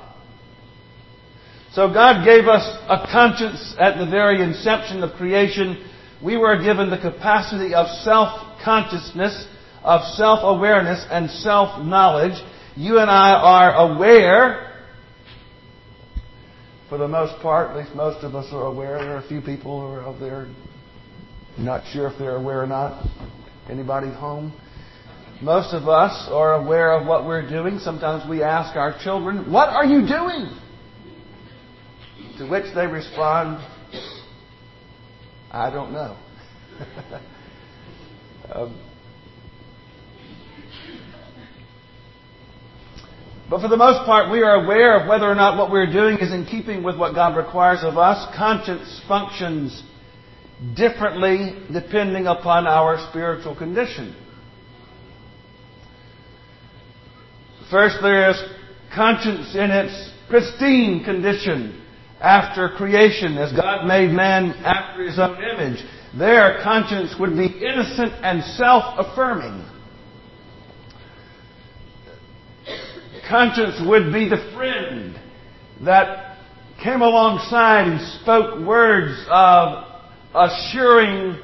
So 1.72 1.92
God 1.92 2.24
gave 2.24 2.48
us 2.48 2.66
a 2.88 3.06
conscience 3.10 3.76
at 3.78 3.98
the 3.98 4.06
very 4.10 4.42
inception 4.42 5.04
of 5.04 5.12
creation. 5.12 5.88
We 6.22 6.36
were 6.36 6.62
given 6.62 6.90
the 6.90 6.98
capacity 6.98 7.74
of 7.74 7.86
self-consciousness, 8.02 9.46
of 9.82 10.02
self-awareness 10.14 11.06
and 11.10 11.30
self-knowledge. 11.30 12.42
You 12.76 12.98
and 12.98 13.10
I 13.10 13.32
are 13.32 13.92
aware 13.92 14.70
for 16.90 16.98
the 16.98 17.06
most 17.06 17.40
part, 17.40 17.70
at 17.70 17.76
least 17.76 17.94
most 17.94 18.24
of 18.24 18.34
us 18.34 18.46
are 18.52 18.66
aware. 18.66 18.98
There 18.98 19.14
are 19.14 19.24
a 19.24 19.28
few 19.28 19.40
people 19.40 19.80
who 19.80 19.86
are 19.94 20.02
out 20.02 20.18
there 20.18 20.48
not 21.56 21.84
sure 21.92 22.08
if 22.08 22.18
they're 22.18 22.34
aware 22.34 22.62
or 22.62 22.66
not. 22.66 23.08
Anybody 23.70 24.08
home? 24.08 24.52
Most 25.40 25.72
of 25.72 25.88
us 25.88 26.28
are 26.32 26.54
aware 26.54 26.92
of 26.92 27.06
what 27.06 27.24
we're 27.24 27.48
doing. 27.48 27.78
Sometimes 27.78 28.28
we 28.28 28.42
ask 28.42 28.76
our 28.76 28.98
children, 29.04 29.52
What 29.52 29.68
are 29.68 29.84
you 29.84 30.00
doing? 30.00 30.50
To 32.38 32.48
which 32.48 32.74
they 32.74 32.86
respond, 32.88 33.64
I 35.50 35.70
don't 35.70 35.92
know. 35.92 36.16
um, 38.54 38.80
But 43.50 43.62
for 43.62 43.68
the 43.68 43.76
most 43.76 44.06
part, 44.06 44.30
we 44.30 44.42
are 44.42 44.64
aware 44.64 45.00
of 45.00 45.08
whether 45.08 45.26
or 45.26 45.34
not 45.34 45.58
what 45.58 45.72
we're 45.72 45.90
doing 45.90 46.18
is 46.18 46.32
in 46.32 46.46
keeping 46.46 46.84
with 46.84 46.96
what 46.96 47.16
God 47.16 47.36
requires 47.36 47.80
of 47.82 47.98
us. 47.98 48.32
Conscience 48.36 49.02
functions 49.08 49.82
differently 50.76 51.56
depending 51.72 52.28
upon 52.28 52.68
our 52.68 53.04
spiritual 53.10 53.56
condition. 53.56 54.14
First, 57.72 57.96
there 58.02 58.30
is 58.30 58.40
conscience 58.94 59.56
in 59.56 59.72
its 59.72 60.12
pristine 60.28 61.02
condition 61.02 61.79
after 62.20 62.68
creation, 62.76 63.38
as 63.38 63.52
God 63.52 63.86
made 63.86 64.10
man 64.10 64.50
after 64.64 65.04
his 65.04 65.18
own 65.18 65.36
image. 65.42 65.82
There, 66.16 66.60
conscience 66.62 67.14
would 67.18 67.36
be 67.36 67.46
innocent 67.46 68.12
and 68.22 68.42
self 68.56 68.98
affirming. 68.98 69.64
Conscience 73.28 73.80
would 73.86 74.12
be 74.12 74.28
the 74.28 74.52
friend 74.54 75.18
that 75.84 76.36
came 76.82 77.00
alongside 77.00 77.86
and 77.86 78.20
spoke 78.20 78.66
words 78.66 79.24
of 79.30 79.84
assuring 80.34 81.38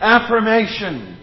affirmation 0.00 1.18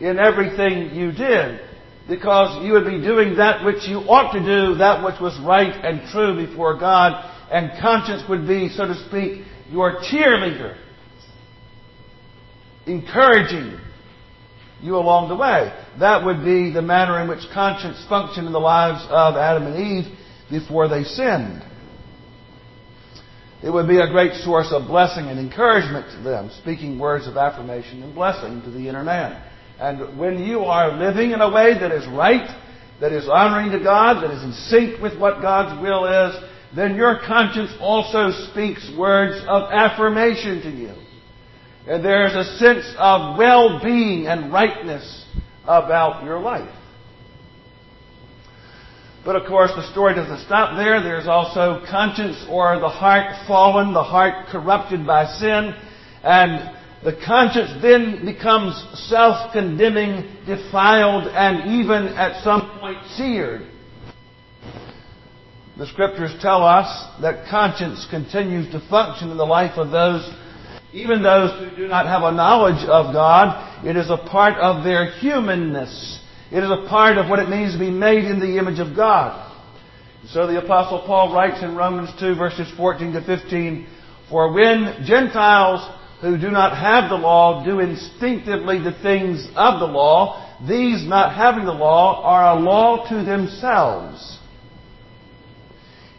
in 0.00 0.18
everything 0.18 0.94
you 0.94 1.12
did. 1.12 1.60
Because 2.08 2.64
you 2.64 2.72
would 2.72 2.86
be 2.86 3.00
doing 3.00 3.36
that 3.36 3.64
which 3.64 3.86
you 3.86 3.98
ought 3.98 4.32
to 4.32 4.40
do, 4.40 4.78
that 4.78 5.04
which 5.04 5.20
was 5.20 5.38
right 5.44 5.72
and 5.84 6.10
true 6.10 6.44
before 6.44 6.78
God, 6.78 7.24
and 7.50 7.70
conscience 7.80 8.22
would 8.28 8.46
be, 8.46 8.68
so 8.68 8.86
to 8.86 8.94
speak, 9.08 9.44
your 9.70 10.00
cheerleader, 10.02 10.76
encouraging 12.86 13.78
you 14.82 14.96
along 14.96 15.28
the 15.28 15.36
way. 15.36 15.72
That 15.98 16.24
would 16.24 16.44
be 16.44 16.72
the 16.72 16.82
manner 16.82 17.20
in 17.20 17.28
which 17.28 17.40
conscience 17.52 18.04
functioned 18.08 18.46
in 18.46 18.52
the 18.52 18.60
lives 18.60 19.04
of 19.10 19.36
Adam 19.36 19.66
and 19.66 20.06
Eve 20.06 20.18
before 20.50 20.88
they 20.88 21.04
sinned. 21.04 21.62
It 23.62 23.70
would 23.70 23.86
be 23.86 23.98
a 23.98 24.08
great 24.10 24.32
source 24.42 24.68
of 24.72 24.88
blessing 24.88 25.26
and 25.26 25.38
encouragement 25.38 26.10
to 26.16 26.22
them, 26.22 26.50
speaking 26.62 26.98
words 26.98 27.26
of 27.26 27.36
affirmation 27.36 28.02
and 28.02 28.14
blessing 28.14 28.62
to 28.62 28.70
the 28.70 28.88
inner 28.88 29.04
man. 29.04 29.42
And 29.78 30.18
when 30.18 30.38
you 30.42 30.60
are 30.60 30.96
living 30.96 31.32
in 31.32 31.40
a 31.42 31.50
way 31.50 31.74
that 31.78 31.92
is 31.92 32.06
right, 32.08 32.48
that 33.00 33.12
is 33.12 33.28
honoring 33.28 33.70
to 33.72 33.84
God, 33.84 34.22
that 34.22 34.30
is 34.30 34.42
in 34.42 34.52
sync 34.52 35.02
with 35.02 35.18
what 35.18 35.42
God's 35.42 35.80
will 35.82 36.06
is, 36.06 36.49
then 36.74 36.94
your 36.94 37.20
conscience 37.26 37.72
also 37.80 38.30
speaks 38.50 38.90
words 38.96 39.44
of 39.48 39.70
affirmation 39.72 40.62
to 40.62 40.70
you. 40.70 40.94
And 41.86 42.04
there's 42.04 42.34
a 42.34 42.58
sense 42.58 42.86
of 42.98 43.36
well-being 43.36 44.26
and 44.26 44.52
rightness 44.52 45.26
about 45.64 46.24
your 46.24 46.38
life. 46.38 46.72
But 49.24 49.36
of 49.36 49.46
course, 49.46 49.72
the 49.74 49.90
story 49.92 50.14
doesn't 50.14 50.46
stop 50.46 50.76
there. 50.76 51.02
There's 51.02 51.26
also 51.26 51.84
conscience 51.90 52.46
or 52.48 52.78
the 52.78 52.88
heart 52.88 53.46
fallen, 53.46 53.92
the 53.92 54.02
heart 54.02 54.46
corrupted 54.48 55.06
by 55.06 55.26
sin. 55.26 55.74
And 56.22 56.76
the 57.04 57.18
conscience 57.26 57.82
then 57.82 58.24
becomes 58.24 58.74
self-condemning, 59.08 60.46
defiled, 60.46 61.28
and 61.28 61.80
even 61.80 62.14
at 62.14 62.42
some 62.44 62.78
point 62.80 62.98
seared. 63.16 63.69
The 65.80 65.86
scriptures 65.86 66.34
tell 66.42 66.62
us 66.62 67.06
that 67.22 67.48
conscience 67.48 68.06
continues 68.10 68.70
to 68.72 68.86
function 68.90 69.30
in 69.30 69.38
the 69.38 69.46
life 69.46 69.78
of 69.78 69.90
those 69.90 70.30
even 70.92 71.22
those 71.22 71.58
who 71.58 71.74
do 71.74 71.88
not 71.88 72.04
have 72.04 72.22
a 72.22 72.36
knowledge 72.36 72.84
of 72.84 73.14
God, 73.14 73.86
it 73.86 73.96
is 73.96 74.10
a 74.10 74.18
part 74.28 74.58
of 74.58 74.84
their 74.84 75.10
humanness. 75.20 76.20
It 76.52 76.62
is 76.62 76.70
a 76.70 76.86
part 76.86 77.16
of 77.16 77.30
what 77.30 77.38
it 77.38 77.48
means 77.48 77.72
to 77.72 77.78
be 77.78 77.90
made 77.90 78.24
in 78.24 78.40
the 78.40 78.58
image 78.58 78.78
of 78.78 78.94
God. 78.94 79.50
So 80.28 80.46
the 80.46 80.62
apostle 80.62 81.02
Paul 81.06 81.32
writes 81.32 81.62
in 81.62 81.74
Romans 81.74 82.10
2 82.20 82.34
verses 82.34 82.70
14 82.76 83.12
to 83.14 83.24
15, 83.24 83.86
For 84.28 84.52
when 84.52 85.02
Gentiles 85.06 85.88
who 86.20 86.36
do 86.36 86.50
not 86.50 86.76
have 86.76 87.08
the 87.08 87.16
law 87.16 87.64
do 87.64 87.80
instinctively 87.80 88.80
the 88.80 88.98
things 89.00 89.48
of 89.56 89.80
the 89.80 89.86
law, 89.86 90.58
these 90.68 91.08
not 91.08 91.34
having 91.34 91.64
the 91.64 91.72
law 91.72 92.22
are 92.22 92.58
a 92.58 92.60
law 92.60 93.08
to 93.08 93.24
themselves. 93.24 94.39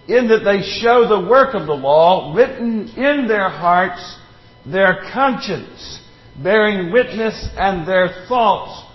In 0.07 0.27
that 0.29 0.43
they 0.43 0.61
show 0.81 1.07
the 1.07 1.29
work 1.29 1.53
of 1.53 1.67
the 1.67 1.73
law 1.73 2.33
written 2.35 2.89
in 2.97 3.27
their 3.27 3.49
hearts 3.49 4.17
their 4.65 5.09
conscience 5.13 6.01
bearing 6.41 6.91
witness 6.91 7.49
and 7.57 7.87
their 7.87 8.25
thoughts 8.27 8.87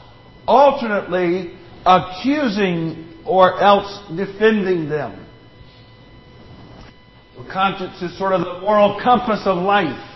alternately 0.47 1.57
accusing 1.85 3.21
or 3.25 3.61
else 3.61 4.01
defending 4.17 4.89
them. 4.89 5.27
So 7.37 7.45
conscience 7.53 8.01
is 8.03 8.17
sort 8.19 8.33
of 8.33 8.41
the 8.41 8.61
moral 8.61 9.01
compass 9.03 9.43
of 9.45 9.59
life. 9.59 10.13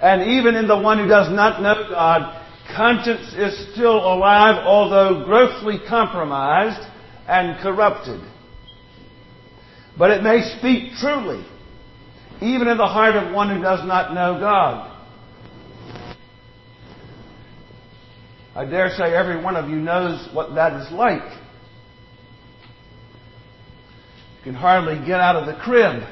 And 0.00 0.22
even 0.38 0.54
in 0.54 0.66
the 0.66 0.78
one 0.78 0.98
who 0.98 1.06
does 1.06 1.30
not 1.30 1.60
know 1.60 1.90
God, 1.90 2.46
conscience 2.74 3.34
is 3.34 3.72
still 3.72 3.96
alive, 3.96 4.64
although 4.64 5.24
grossly 5.24 5.78
compromised 5.86 6.80
and 7.28 7.60
corrupted. 7.60 8.20
But 10.00 10.12
it 10.12 10.22
may 10.22 10.40
speak 10.58 10.94
truly 10.98 11.44
even 12.40 12.68
in 12.68 12.78
the 12.78 12.86
heart 12.86 13.16
of 13.16 13.34
one 13.34 13.54
who 13.54 13.62
does 13.62 13.86
not 13.86 14.14
know 14.14 14.40
God. 14.40 14.96
I 18.56 18.64
dare 18.64 18.88
say 18.96 19.14
every 19.14 19.44
one 19.44 19.56
of 19.56 19.68
you 19.68 19.76
knows 19.76 20.26
what 20.32 20.54
that 20.54 20.80
is 20.80 20.90
like. 20.90 21.30
You 24.38 24.44
can 24.44 24.54
hardly 24.54 24.96
get 25.06 25.20
out 25.20 25.36
of 25.36 25.44
the 25.44 25.60
crib 25.62 26.02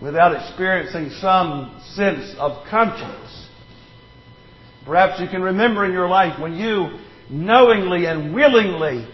without 0.00 0.34
experiencing 0.34 1.10
some 1.20 1.82
sense 1.92 2.34
of 2.38 2.66
conscience. 2.70 3.46
Perhaps 4.86 5.20
you 5.20 5.28
can 5.28 5.42
remember 5.42 5.84
in 5.84 5.92
your 5.92 6.08
life 6.08 6.40
when 6.40 6.54
you 6.54 6.98
knowingly 7.28 8.06
and 8.06 8.34
willingly 8.34 9.06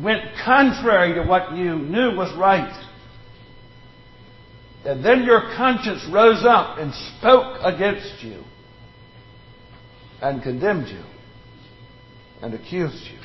went 0.00 0.22
contrary 0.44 1.14
to 1.14 1.22
what 1.22 1.56
you 1.56 1.76
knew 1.76 2.16
was 2.16 2.32
right 2.38 2.88
and 4.84 5.04
then 5.04 5.24
your 5.24 5.52
conscience 5.56 6.04
rose 6.12 6.44
up 6.44 6.78
and 6.78 6.92
spoke 7.18 7.58
against 7.62 8.22
you 8.22 8.42
and 10.20 10.42
condemned 10.42 10.88
you 10.88 11.04
and 12.40 12.54
accused 12.54 13.04
you. 13.06 13.18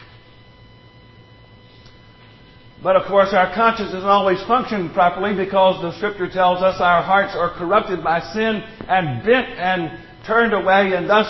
But 2.84 2.96
of 2.96 3.08
course, 3.08 3.30
our 3.32 3.54
conscience 3.56 3.92
doesn't 3.92 4.08
always 4.08 4.40
function 4.44 4.94
properly 4.94 5.36
because 5.36 5.82
the 5.82 5.98
scripture 5.98 6.30
tells 6.30 6.62
us 6.62 6.80
our 6.80 7.02
hearts 7.02 7.34
are 7.36 7.58
corrupted 7.58 8.04
by 8.04 8.20
sin 8.34 8.62
and 8.88 9.26
bent 9.26 9.48
and 9.58 10.00
turned 10.28 10.54
away, 10.54 10.94
and 10.94 11.10
thus 11.10 11.28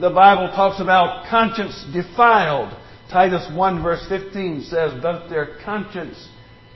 the 0.00 0.08
Bible 0.08 0.48
talks 0.48 0.80
about 0.80 1.28
conscience 1.28 1.84
defiled. 1.92 2.74
Titus 3.10 3.50
1 3.54 3.82
verse 3.82 4.04
15 4.08 4.62
says, 4.64 5.02
both 5.02 5.30
their 5.30 5.58
conscience 5.64 6.28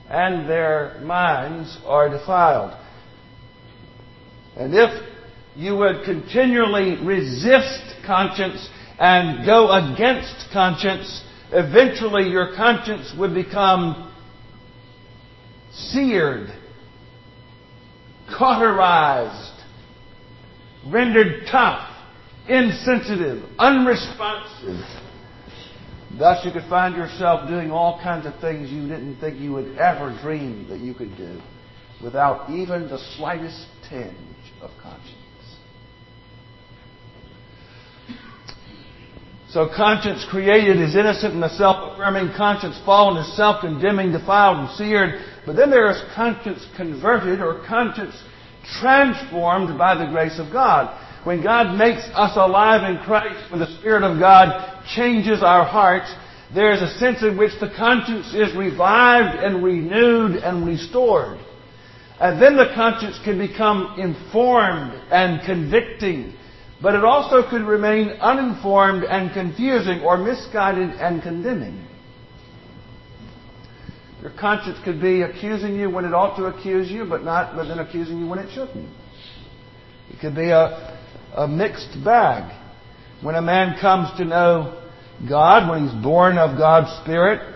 and 0.09 0.49
their 0.49 0.99
minds 1.03 1.77
are 1.85 2.09
defiled. 2.09 2.77
And 4.57 4.73
if 4.73 4.89
you 5.55 5.75
would 5.75 6.05
continually 6.05 7.03
resist 7.03 7.95
conscience 8.05 8.67
and 8.99 9.45
go 9.45 9.71
against 9.71 10.47
conscience, 10.51 11.23
eventually 11.51 12.29
your 12.29 12.55
conscience 12.55 13.13
would 13.17 13.33
become 13.33 14.11
seared, 15.71 16.49
cauterized, 18.37 19.63
rendered 20.87 21.47
tough, 21.49 21.89
insensitive, 22.47 23.43
unresponsive. 23.57 25.02
Thus, 26.17 26.45
you 26.45 26.51
could 26.51 26.69
find 26.69 26.95
yourself 26.95 27.47
doing 27.49 27.71
all 27.71 27.99
kinds 28.01 28.25
of 28.25 28.39
things 28.39 28.69
you 28.71 28.87
didn't 28.87 29.19
think 29.19 29.39
you 29.39 29.53
would 29.53 29.77
ever 29.77 30.17
dream 30.21 30.67
that 30.69 30.79
you 30.79 30.93
could 30.93 31.17
do 31.17 31.41
without 32.03 32.49
even 32.49 32.87
the 32.87 32.99
slightest 33.17 33.65
tinge 33.89 34.15
of 34.61 34.69
conscience. 34.81 35.17
So 39.49 39.69
conscience 39.75 40.25
created 40.29 40.81
is 40.81 40.95
innocent 40.95 41.35
and 41.35 41.43
a 41.43 41.49
self-affirming 41.49 42.33
conscience 42.35 42.79
fallen 42.85 43.23
is 43.23 43.37
self-condemning, 43.37 44.11
defiled, 44.11 44.57
and 44.57 44.69
seared. 44.77 45.23
But 45.45 45.55
then 45.55 45.69
there 45.69 45.91
is 45.91 46.01
conscience 46.15 46.65
converted 46.75 47.39
or 47.39 47.63
conscience 47.67 48.15
transformed 48.79 49.77
by 49.77 49.93
the 49.93 50.11
grace 50.11 50.39
of 50.39 50.51
God. 50.51 50.99
When 51.23 51.41
God 51.41 51.77
makes 51.77 52.03
us 52.13 52.35
alive 52.35 52.89
in 52.89 53.03
Christ, 53.03 53.49
when 53.51 53.59
the 53.59 53.77
Spirit 53.79 54.03
of 54.03 54.19
God 54.19 54.83
changes 54.95 55.41
our 55.41 55.65
hearts, 55.65 56.13
there 56.53 56.73
is 56.73 56.81
a 56.81 56.97
sense 56.99 57.23
in 57.23 57.37
which 57.37 57.53
the 57.59 57.71
conscience 57.75 58.33
is 58.33 58.55
revived 58.55 59.39
and 59.39 59.63
renewed 59.63 60.35
and 60.35 60.65
restored. 60.67 61.39
And 62.19 62.41
then 62.41 62.57
the 62.57 62.71
conscience 62.75 63.19
can 63.23 63.37
become 63.37 63.95
informed 63.99 64.93
and 65.11 65.43
convicting 65.45 66.35
but 66.83 66.95
it 66.95 67.05
also 67.05 67.49
could 67.49 67.61
remain 67.61 68.09
uninformed 68.19 69.05
and 69.05 69.31
confusing 69.31 70.01
or 70.01 70.17
misguided 70.17 70.89
and 70.89 71.23
condemning. 71.23 71.87
Your 74.21 74.31
conscience 74.37 74.77
could 74.83 75.01
be 75.01 75.21
accusing 75.21 75.77
you 75.77 75.89
when 75.89 76.03
it 76.03 76.13
ought 76.13 76.35
to 76.35 76.45
accuse 76.45 76.91
you, 76.91 77.05
but 77.05 77.23
not 77.23 77.55
but 77.55 77.69
then 77.69 77.79
accusing 77.79 78.19
you 78.19 78.27
when 78.27 78.39
it 78.39 78.51
shouldn't. 78.53 78.89
It 80.09 80.19
could 80.19 80.35
be 80.35 80.49
a, 80.49 80.99
a 81.35 81.47
mixed 81.47 82.03
bag. 82.03 82.51
When 83.21 83.35
a 83.35 83.41
man 83.41 83.79
comes 83.79 84.15
to 84.17 84.25
know 84.25 84.81
God, 85.27 85.69
when 85.69 85.87
he's 85.87 86.03
born 86.03 86.37
of 86.37 86.57
God's 86.57 87.01
Spirit, 87.01 87.55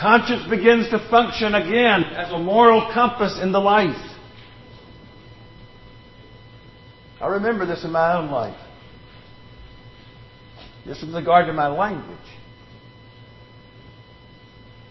conscience 0.00 0.48
begins 0.48 0.88
to 0.90 0.98
function 1.10 1.54
again 1.54 2.04
as 2.04 2.32
a 2.32 2.38
moral 2.38 2.90
compass 2.92 3.38
in 3.42 3.52
the 3.52 3.58
life. 3.58 3.96
I 7.20 7.28
remember 7.28 7.66
this 7.66 7.82
in 7.84 7.90
my 7.92 8.16
own 8.16 8.30
life. 8.30 8.58
Just 10.84 11.04
with 11.04 11.14
regard 11.14 11.46
to 11.46 11.52
my 11.52 11.68
language. 11.68 12.18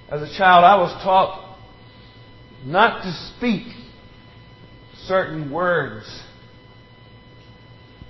As 0.10 0.22
a 0.22 0.38
child, 0.38 0.66
I 0.66 0.76
was 0.76 0.92
taught 1.04 1.58
not 2.66 3.04
to 3.04 3.12
speak 3.38 3.68
certain 5.06 5.52
words. 5.52 6.06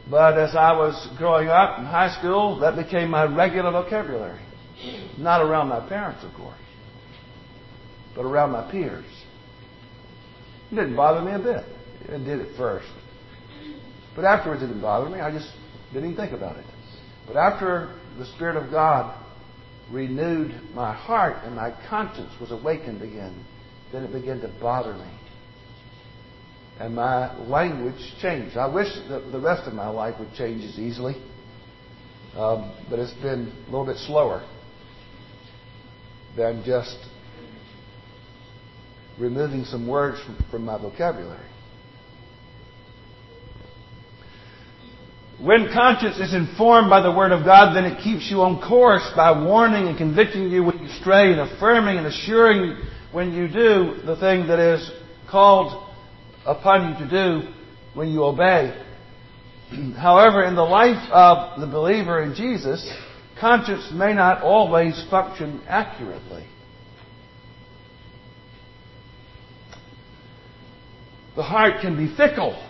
But 0.09 0.37
as 0.37 0.55
I 0.55 0.73
was 0.73 1.07
growing 1.17 1.47
up 1.47 1.79
in 1.79 1.85
high 1.85 2.15
school, 2.19 2.59
that 2.59 2.75
became 2.75 3.09
my 3.09 3.23
regular 3.23 3.71
vocabulary. 3.71 4.41
Not 5.17 5.41
around 5.41 5.69
my 5.69 5.87
parents, 5.87 6.23
of 6.23 6.33
course, 6.33 6.59
but 8.15 8.21
around 8.23 8.51
my 8.51 8.69
peers. 8.69 9.05
It 10.71 10.75
didn't 10.75 10.95
bother 10.95 11.21
me 11.21 11.31
a 11.31 11.39
bit. 11.39 11.65
It 12.07 12.23
did 12.23 12.41
at 12.41 12.55
first. 12.55 12.87
But 14.15 14.25
afterwards 14.25 14.61
it 14.61 14.67
didn't 14.67 14.81
bother 14.81 15.09
me. 15.09 15.19
I 15.19 15.31
just 15.31 15.49
didn't 15.91 16.11
even 16.11 16.17
think 16.17 16.33
about 16.33 16.57
it. 16.57 16.65
But 17.25 17.37
after 17.37 17.99
the 18.17 18.25
Spirit 18.35 18.57
of 18.57 18.69
God 18.71 19.19
renewed 19.91 20.53
my 20.73 20.93
heart 20.93 21.37
and 21.43 21.55
my 21.55 21.73
conscience 21.89 22.31
was 22.39 22.51
awakened 22.51 23.01
again, 23.01 23.45
then 23.91 24.03
it 24.03 24.13
began 24.13 24.39
to 24.41 24.47
bother 24.61 24.93
me. 24.93 25.09
And 26.79 26.95
my 26.95 27.35
language 27.37 27.95
changed. 28.21 28.57
I 28.57 28.67
wish 28.67 28.93
that 29.09 29.31
the 29.31 29.39
rest 29.39 29.67
of 29.67 29.73
my 29.73 29.87
life 29.87 30.15
would 30.19 30.33
change 30.33 30.63
as 30.63 30.77
easily. 30.77 31.15
Um, 32.35 32.73
but 32.89 32.99
it's 32.99 33.13
been 33.13 33.51
a 33.67 33.71
little 33.71 33.85
bit 33.85 33.97
slower 33.97 34.45
than 36.35 36.63
just 36.65 36.97
removing 39.17 39.63
some 39.63 39.87
words 39.87 40.21
from, 40.23 40.45
from 40.51 40.65
my 40.65 40.77
vocabulary. 40.77 41.47
When 45.39 45.69
conscience 45.73 46.17
is 46.17 46.33
informed 46.33 46.89
by 46.89 47.01
the 47.01 47.11
Word 47.11 47.31
of 47.31 47.43
God, 47.43 47.75
then 47.75 47.85
it 47.85 48.01
keeps 48.01 48.29
you 48.29 48.41
on 48.41 48.61
course 48.67 49.09
by 49.15 49.31
warning 49.31 49.87
and 49.87 49.97
convicting 49.97 50.49
you 50.49 50.63
when 50.63 50.79
you 50.79 50.87
stray 51.01 51.31
and 51.31 51.41
affirming 51.41 51.97
and 51.97 52.07
assuring 52.07 52.77
when 53.11 53.33
you 53.33 53.47
do 53.47 54.01
the 54.05 54.15
thing 54.17 54.47
that 54.47 54.59
is 54.59 54.89
called 55.29 55.84
upon 56.45 56.93
you 56.93 57.05
to 57.05 57.09
do 57.09 57.53
when 57.93 58.09
you 58.09 58.23
obey. 58.23 58.81
However, 59.97 60.43
in 60.43 60.55
the 60.55 60.63
life 60.63 61.09
of 61.11 61.59
the 61.59 61.67
believer 61.67 62.21
in 62.21 62.35
Jesus, 62.35 62.87
conscience 63.39 63.89
may 63.93 64.13
not 64.13 64.41
always 64.41 65.05
function 65.09 65.61
accurately. 65.67 66.45
The 71.35 71.43
heart 71.43 71.81
can 71.81 71.97
be 71.97 72.15
fickle. 72.15 72.61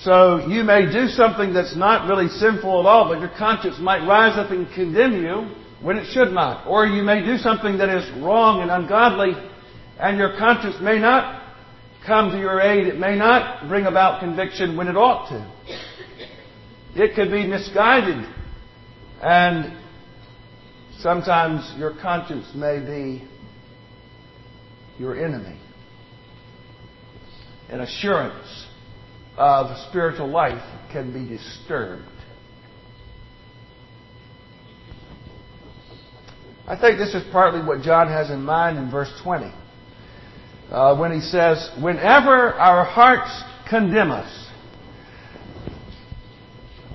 So 0.00 0.46
you 0.46 0.62
may 0.62 0.90
do 0.92 1.08
something 1.08 1.54
that's 1.54 1.76
not 1.76 2.08
really 2.08 2.28
sinful 2.28 2.80
at 2.80 2.86
all, 2.86 3.08
but 3.08 3.20
your 3.20 3.30
conscience 3.38 3.76
might 3.80 4.06
rise 4.06 4.36
up 4.36 4.50
and 4.50 4.70
condemn 4.74 5.22
you 5.22 5.54
when 5.80 5.96
it 5.96 6.12
should 6.12 6.32
not. 6.32 6.66
Or 6.66 6.86
you 6.86 7.02
may 7.02 7.24
do 7.24 7.38
something 7.38 7.78
that 7.78 7.88
is 7.88 8.22
wrong 8.22 8.62
and 8.62 8.70
ungodly, 8.70 9.32
and 9.98 10.18
your 10.18 10.36
conscience 10.38 10.76
may 10.80 10.98
not 10.98 11.42
come 12.06 12.30
to 12.30 12.38
your 12.38 12.60
aid. 12.60 12.86
It 12.86 12.98
may 12.98 13.16
not 13.16 13.68
bring 13.68 13.86
about 13.86 14.20
conviction 14.20 14.76
when 14.76 14.88
it 14.88 14.96
ought 14.96 15.28
to. 15.30 15.56
It 16.94 17.14
could 17.14 17.30
be 17.30 17.46
misguided, 17.46 18.26
and 19.22 19.76
sometimes 20.98 21.74
your 21.78 21.94
conscience 22.00 22.46
may 22.54 22.78
be 22.78 23.28
your 24.98 25.22
enemy. 25.22 25.58
An 27.68 27.80
assurance 27.80 28.66
of 29.36 29.76
spiritual 29.88 30.28
life 30.28 30.62
can 30.92 31.12
be 31.12 31.28
disturbed. 31.36 32.04
I 36.66 36.78
think 36.80 36.98
this 36.98 37.14
is 37.14 37.22
partly 37.30 37.60
what 37.60 37.82
John 37.82 38.08
has 38.08 38.30
in 38.30 38.42
mind 38.42 38.78
in 38.78 38.90
verse 38.90 39.12
20. 39.22 39.52
Uh, 40.70 40.96
when 40.96 41.12
he 41.12 41.20
says, 41.20 41.70
Whenever 41.80 42.54
our 42.54 42.84
hearts 42.84 43.30
condemn 43.68 44.10
us. 44.10 44.46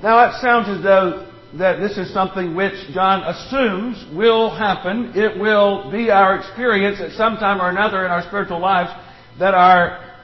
Now 0.03 0.25
that 0.25 0.41
sounds 0.41 0.67
as 0.67 0.83
though 0.83 1.31
that 1.57 1.79
this 1.79 1.97
is 1.97 2.13
something 2.13 2.55
which 2.55 2.73
John 2.93 3.23
assumes 3.23 4.05
will 4.15 4.49
happen. 4.49 5.13
It 5.15 5.39
will 5.39 5.91
be 5.91 6.09
our 6.09 6.37
experience 6.37 6.99
at 7.01 7.11
some 7.11 7.37
time 7.37 7.61
or 7.61 7.69
another 7.69 8.05
in 8.05 8.11
our 8.11 8.25
spiritual 8.27 8.59
lives 8.59 8.89
that 9.39 9.53
our 9.53 10.21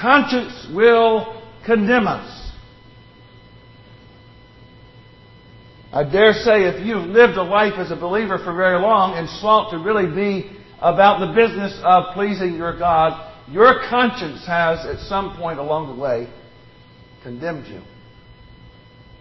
conscience 0.00 0.66
will 0.74 1.42
condemn 1.64 2.06
us. 2.06 2.36
I 5.92 6.04
dare 6.04 6.32
say 6.32 6.64
if 6.64 6.86
you've 6.86 7.06
lived 7.06 7.36
a 7.36 7.42
life 7.42 7.74
as 7.76 7.90
a 7.90 7.96
believer 7.96 8.38
for 8.38 8.54
very 8.54 8.80
long 8.80 9.18
and 9.18 9.28
sought 9.28 9.72
to 9.72 9.78
really 9.78 10.06
be 10.06 10.59
about 10.80 11.20
the 11.20 11.32
business 11.34 11.78
of 11.84 12.14
pleasing 12.14 12.54
your 12.54 12.78
God, 12.78 13.30
your 13.50 13.82
conscience 13.88 14.46
has 14.46 14.86
at 14.86 15.00
some 15.06 15.36
point 15.36 15.58
along 15.58 15.94
the 15.94 16.00
way 16.00 16.28
condemned 17.22 17.66
you. 17.66 17.82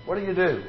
What 0.05 0.15
do 0.15 0.21
you 0.21 0.33
do? 0.33 0.63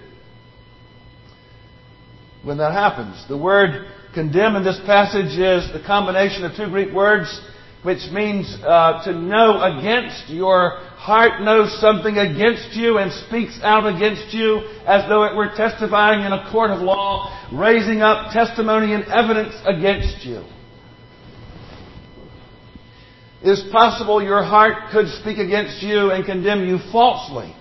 When 2.42 2.59
that 2.59 2.72
happens, 2.72 3.24
the 3.29 3.37
word 3.37 3.87
condemn 4.14 4.57
in 4.57 4.64
this 4.64 4.81
passage 4.87 5.38
is 5.38 5.72
the 5.72 5.83
combination 5.87 6.44
of 6.44 6.57
two 6.57 6.68
Greek 6.70 6.92
words 6.92 7.40
which 7.83 8.11
means 8.12 8.46
uh, 8.62 9.03
to 9.05 9.12
know 9.12 9.62
against. 9.62 10.29
Your 10.29 10.79
heart 10.96 11.40
knows 11.40 11.81
something 11.81 12.18
against 12.18 12.76
you 12.76 12.98
and 12.98 13.11
speaks 13.26 13.59
out 13.62 13.87
against 13.87 14.35
you 14.35 14.59
as 14.87 15.09
though 15.09 15.24
it 15.24 15.35
were 15.35 15.48
testifying 15.57 16.24
in 16.24 16.33
a 16.33 16.50
court 16.50 16.70
of 16.70 16.81
law, 16.81 17.48
raising 17.53 18.03
up 18.03 18.33
testimony 18.33 18.92
and 18.92 19.05
evidence 19.05 19.55
against 19.64 20.26
you. 20.26 20.44
Is 23.42 23.64
possible 23.72 24.22
your 24.22 24.42
heart 24.42 24.90
could 24.92 25.09
speak 25.20 25.38
against 25.38 25.83
you 25.83 26.11
and 26.11 26.26
condemn 26.26 26.66
you 26.66 26.79
falsely. 26.92 27.55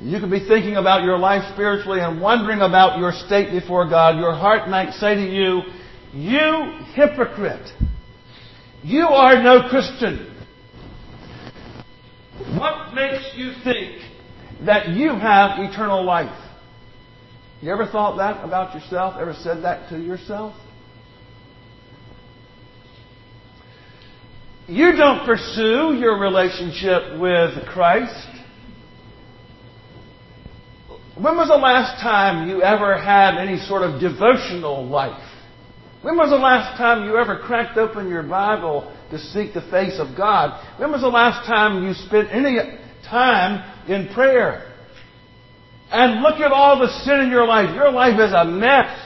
You 0.00 0.20
could 0.20 0.30
be 0.30 0.46
thinking 0.46 0.76
about 0.76 1.02
your 1.02 1.18
life 1.18 1.42
spiritually 1.52 2.00
and 2.00 2.20
wondering 2.20 2.60
about 2.60 2.98
your 2.98 3.12
state 3.12 3.50
before 3.50 3.88
God. 3.88 4.18
Your 4.18 4.34
heart 4.34 4.68
might 4.68 4.92
say 4.94 5.14
to 5.14 5.22
you, 5.22 5.62
You 6.12 6.78
hypocrite! 6.94 7.70
You 8.82 9.04
are 9.06 9.42
no 9.42 9.68
Christian. 9.68 10.30
What 12.58 12.94
makes 12.94 13.32
you 13.34 13.52
think 13.64 14.02
that 14.66 14.90
you 14.90 15.10
have 15.10 15.58
eternal 15.58 16.04
life? 16.04 16.38
You 17.62 17.72
ever 17.72 17.86
thought 17.86 18.16
that 18.18 18.44
about 18.44 18.74
yourself? 18.74 19.14
Ever 19.18 19.34
said 19.42 19.62
that 19.62 19.88
to 19.88 19.98
yourself? 19.98 20.54
You 24.66 24.96
don't 24.96 25.26
pursue 25.26 25.94
your 25.98 26.18
relationship 26.18 27.20
with 27.20 27.66
Christ. 27.66 28.28
When 31.16 31.36
was 31.36 31.48
the 31.48 31.56
last 31.56 32.00
time 32.00 32.48
you 32.48 32.62
ever 32.62 32.98
had 32.98 33.36
any 33.36 33.58
sort 33.58 33.82
of 33.82 34.00
devotional 34.00 34.86
life? 34.86 35.22
When 36.00 36.16
was 36.16 36.30
the 36.30 36.36
last 36.36 36.78
time 36.78 37.04
you 37.04 37.16
ever 37.18 37.38
cracked 37.38 37.76
open 37.76 38.08
your 38.08 38.22
Bible 38.22 38.90
to 39.10 39.18
seek 39.18 39.52
the 39.52 39.60
face 39.70 39.98
of 39.98 40.16
God? 40.16 40.58
When 40.78 40.90
was 40.90 41.02
the 41.02 41.08
last 41.08 41.46
time 41.46 41.84
you 41.84 41.92
spent 41.92 42.30
any 42.32 42.56
time 43.08 43.62
in 43.86 44.14
prayer? 44.14 44.72
And 45.90 46.22
look 46.22 46.40
at 46.40 46.52
all 46.52 46.78
the 46.78 46.88
sin 47.04 47.20
in 47.20 47.30
your 47.30 47.46
life. 47.46 47.74
Your 47.74 47.92
life 47.92 48.18
is 48.18 48.32
a 48.32 48.46
mess. 48.46 48.98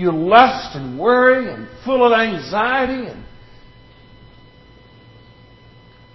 You 0.00 0.12
lust 0.12 0.76
and 0.76 0.98
worry 0.98 1.52
and 1.52 1.68
full 1.84 2.06
of 2.06 2.18
anxiety 2.18 3.10
and 3.10 3.22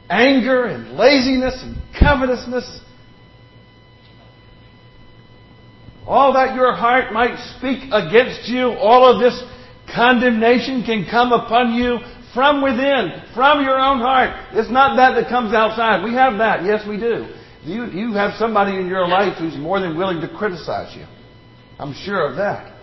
anger 0.09 0.65
and 0.65 0.97
laziness 0.97 1.61
and 1.61 1.77
covetousness. 1.99 2.81
All 6.07 6.33
that 6.33 6.55
your 6.55 6.75
heart 6.75 7.13
might 7.13 7.37
speak 7.57 7.83
against 7.91 8.49
you, 8.49 8.69
all 8.69 9.05
of 9.05 9.21
this 9.21 9.39
condemnation 9.93 10.81
can 10.83 11.05
come 11.07 11.31
upon 11.31 11.75
you 11.75 11.99
from 12.33 12.63
within, 12.63 13.21
from 13.35 13.63
your 13.63 13.79
own 13.79 13.99
heart. 13.99 14.31
It's 14.53 14.71
not 14.71 14.95
that 14.95 15.13
that 15.13 15.29
comes 15.29 15.53
outside. 15.53 16.03
We 16.03 16.13
have 16.13 16.39
that. 16.39 16.63
Yes, 16.63 16.87
we 16.89 16.97
do. 16.97 17.27
You, 17.63 17.85
you 17.85 18.13
have 18.13 18.33
somebody 18.39 18.77
in 18.77 18.87
your 18.87 19.07
life 19.07 19.37
who's 19.37 19.55
more 19.55 19.79
than 19.79 19.95
willing 19.95 20.21
to 20.21 20.27
criticize 20.27 20.95
you. 20.97 21.05
I'm 21.77 21.93
sure 21.93 22.27
of 22.27 22.37
that. 22.37 22.74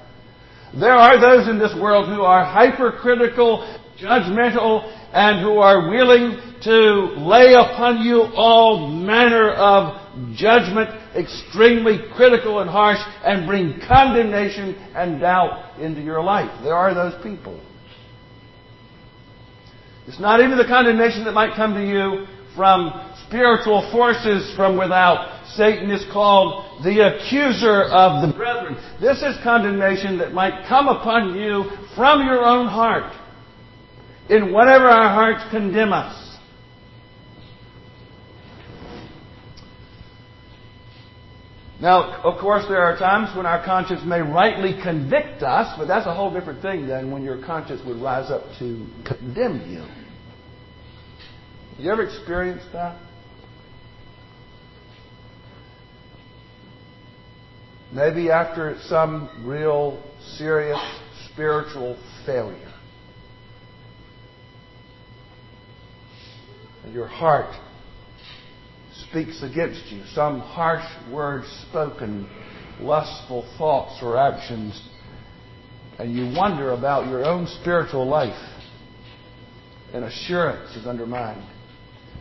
There 0.78 0.94
are 0.94 1.20
those 1.20 1.48
in 1.48 1.58
this 1.58 1.74
world 1.78 2.08
who 2.08 2.22
are 2.22 2.44
hypercritical, 2.44 3.78
judgmental, 4.00 4.90
and 5.12 5.40
who 5.40 5.58
are 5.58 5.90
willing 5.90 6.40
to 6.62 6.72
lay 7.18 7.52
upon 7.52 8.00
you 8.00 8.22
all 8.35 8.88
manner 8.88 9.52
of 9.52 10.35
judgment, 10.35 10.88
extremely 11.14 11.98
critical 12.16 12.61
and 12.61 12.70
harsh, 12.70 13.00
and 13.22 13.46
bring 13.46 13.80
condemnation 13.87 14.74
and 14.94 15.20
doubt 15.20 15.78
into 15.78 16.00
your 16.00 16.22
life. 16.22 16.50
There 16.62 16.74
are 16.74 16.94
those 16.94 17.22
people. 17.22 17.61
It's 20.06 20.20
not 20.20 20.40
even 20.40 20.56
the 20.56 20.64
condemnation 20.66 21.24
that 21.24 21.32
might 21.32 21.54
come 21.54 21.74
to 21.74 21.87
you 21.87 22.26
from 22.56 23.12
spiritual 23.33 23.90
forces 23.90 24.55
from 24.55 24.77
without. 24.77 25.49
Satan 25.57 25.90
is 25.90 26.05
called 26.12 26.85
the 26.85 27.01
accuser 27.01 27.85
of 27.85 28.29
the 28.29 28.37
brethren. 28.37 28.77
This 29.01 29.23
is 29.23 29.42
condemnation 29.42 30.18
that 30.18 30.33
might 30.33 30.68
come 30.68 30.87
upon 30.87 31.35
you 31.35 31.71
from 31.97 32.27
your 32.27 32.45
own 32.45 32.66
heart 32.66 33.14
in 34.29 34.53
whatever 34.53 34.87
our 34.87 35.09
hearts 35.09 35.51
condemn 35.51 35.95
us. 35.95 36.18
Now, 41.81 42.23
of 42.23 42.38
course, 42.38 42.64
there 42.68 42.83
are 42.83 42.97
times 42.97 43.35
when 43.37 43.47
our 43.47 43.64
conscience 43.64 44.03
may 44.05 44.21
rightly 44.21 44.75
convict 44.81 45.42
us, 45.42 45.75
but 45.79 45.88
that's 45.88 46.07
a 46.07 46.14
whole 46.14 46.33
different 46.33 46.62
thing 46.62 46.87
than 46.87 47.11
when 47.11 47.25
your 47.25 47.45
conscience 47.45 47.81
would 47.85 47.97
rise 47.97 48.31
up 48.31 48.42
to 48.59 48.87
condemn 49.05 49.68
you. 49.68 49.85
You 51.83 51.90
ever 51.90 52.05
experienced 52.05 52.66
that? 52.73 52.97
Maybe 57.92 58.31
after 58.31 58.78
some 58.87 59.44
real 59.44 60.02
serious 60.38 60.81
spiritual 61.31 61.98
failure. 62.24 62.72
And 66.85 66.94
your 66.94 67.07
heart 67.07 67.55
speaks 69.09 69.42
against 69.42 69.92
you, 69.92 70.05
some 70.14 70.40
harsh 70.40 70.87
words 71.12 71.46
spoken, 71.68 72.28
lustful 72.81 73.46
thoughts 73.59 73.98
or 74.02 74.16
actions, 74.16 74.81
and 75.98 76.14
you 76.14 76.35
wonder 76.35 76.72
about 76.72 77.09
your 77.09 77.24
own 77.24 77.46
spiritual 77.61 78.09
life, 78.09 78.40
and 79.92 80.05
assurance 80.05 80.74
is 80.76 80.87
undermined. 80.87 81.44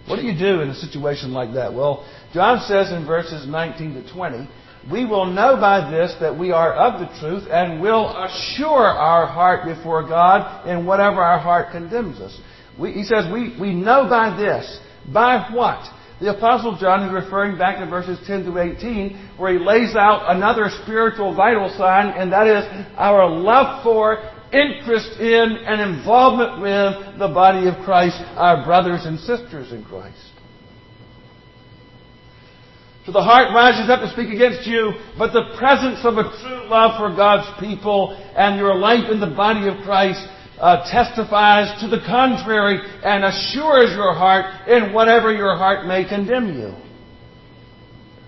What 0.07 0.17
do 0.17 0.23
you 0.23 0.37
do 0.37 0.59
in 0.59 0.69
a 0.69 0.75
situation 0.75 1.31
like 1.31 1.53
that? 1.53 1.73
Well, 1.73 2.05
John 2.33 2.59
says 2.67 2.91
in 2.91 3.05
verses 3.05 3.47
19 3.47 4.03
to 4.03 4.13
20, 4.13 4.49
we 4.89 5.05
will 5.05 5.25
know 5.27 5.57
by 5.57 5.91
this 5.91 6.15
that 6.21 6.37
we 6.37 6.51
are 6.51 6.73
of 6.73 6.99
the 6.99 7.19
truth 7.19 7.47
and 7.51 7.81
will 7.81 8.09
assure 8.09 8.87
our 8.87 9.27
heart 9.27 9.65
before 9.65 10.07
God 10.07 10.67
in 10.67 10.85
whatever 10.85 11.21
our 11.21 11.39
heart 11.39 11.71
condemns 11.71 12.19
us. 12.19 12.39
We, 12.79 12.93
he 12.93 13.03
says 13.03 13.31
we, 13.31 13.55
we 13.59 13.73
know 13.73 14.07
by 14.09 14.35
this. 14.35 14.79
By 15.13 15.49
what? 15.53 15.85
The 16.19 16.37
Apostle 16.37 16.77
John 16.77 17.07
is 17.07 17.13
referring 17.13 17.57
back 17.57 17.79
to 17.79 17.89
verses 17.89 18.19
10 18.27 18.45
to 18.45 18.59
18, 18.59 19.29
where 19.37 19.53
he 19.53 19.59
lays 19.59 19.95
out 19.95 20.35
another 20.35 20.69
spiritual 20.83 21.35
vital 21.35 21.73
sign, 21.77 22.09
and 22.09 22.31
that 22.31 22.45
is 22.45 22.87
our 22.95 23.27
love 23.27 23.83
for, 23.83 24.17
interest 24.53 25.19
in, 25.19 25.57
and 25.65 25.81
involvement 25.97 26.61
with 26.61 27.19
the 27.19 27.27
body 27.27 27.67
of 27.67 27.75
Christ, 27.83 28.17
our 28.35 28.63
brothers 28.63 29.05
and 29.05 29.19
sisters 29.19 29.71
in 29.71 29.83
Christ. 29.83 30.30
So 33.05 33.11
the 33.11 33.23
heart 33.23 33.49
rises 33.53 33.89
up 33.89 34.01
to 34.01 34.11
speak 34.13 34.29
against 34.29 34.67
you, 34.67 34.93
but 35.17 35.33
the 35.33 35.57
presence 35.57 36.05
of 36.05 36.17
a 36.17 36.23
true 36.23 36.69
love 36.69 37.01
for 37.01 37.09
God's 37.15 37.49
people 37.59 38.13
and 38.37 38.57
your 38.57 38.75
life 38.75 39.09
in 39.09 39.19
the 39.19 39.33
body 39.33 39.67
of 39.67 39.83
Christ 39.83 40.21
uh, 40.59 40.85
testifies 40.91 41.81
to 41.81 41.87
the 41.87 42.05
contrary 42.05 42.77
and 43.03 43.25
assures 43.25 43.97
your 43.97 44.13
heart 44.13 44.69
in 44.69 44.93
whatever 44.93 45.33
your 45.33 45.57
heart 45.57 45.87
may 45.87 46.07
condemn 46.07 46.53
you. 46.53 46.75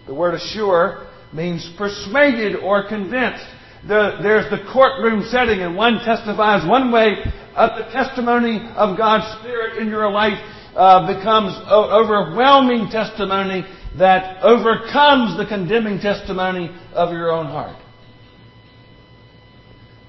The 0.07 0.15
word 0.15 0.33
assure 0.33 1.07
means 1.31 1.71
persuaded 1.77 2.55
or 2.55 2.87
convinced. 2.89 3.45
The, 3.87 4.17
there's 4.23 4.49
the 4.49 4.65
courtroom 4.73 5.27
setting, 5.29 5.59
and 5.59 5.75
one 5.75 5.99
testifies 6.03 6.67
one 6.67 6.91
way. 6.91 7.17
Uh, 7.53 7.85
the 7.85 7.91
testimony 7.91 8.57
of 8.75 8.97
God's 8.97 9.39
Spirit 9.39 9.77
in 9.77 9.89
your 9.89 10.09
life 10.09 10.39
uh, 10.75 11.05
becomes 11.13 11.53
overwhelming 11.69 12.89
testimony 12.89 13.63
that 13.97 14.43
overcomes 14.43 15.37
the 15.37 15.45
condemning 15.47 15.99
testimony 15.99 16.69
of 16.93 17.11
your 17.11 17.31
own 17.31 17.45
heart. 17.45 17.79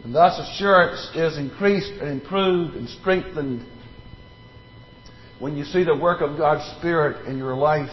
And 0.05 0.15
thus 0.15 0.39
assurance 0.39 1.11
is 1.15 1.39
increased 1.39 1.93
and 2.01 2.09
improved 2.09 2.75
and 2.75 2.89
strengthened 2.89 3.67
when 5.39 5.57
you 5.57 5.65
see 5.65 5.85
the 5.85 5.97
work 5.97 6.21
of 6.21 6.37
God's 6.37 6.65
Spirit 6.79 7.27
in 7.27 7.39
your 7.39 7.55
life 7.55 7.91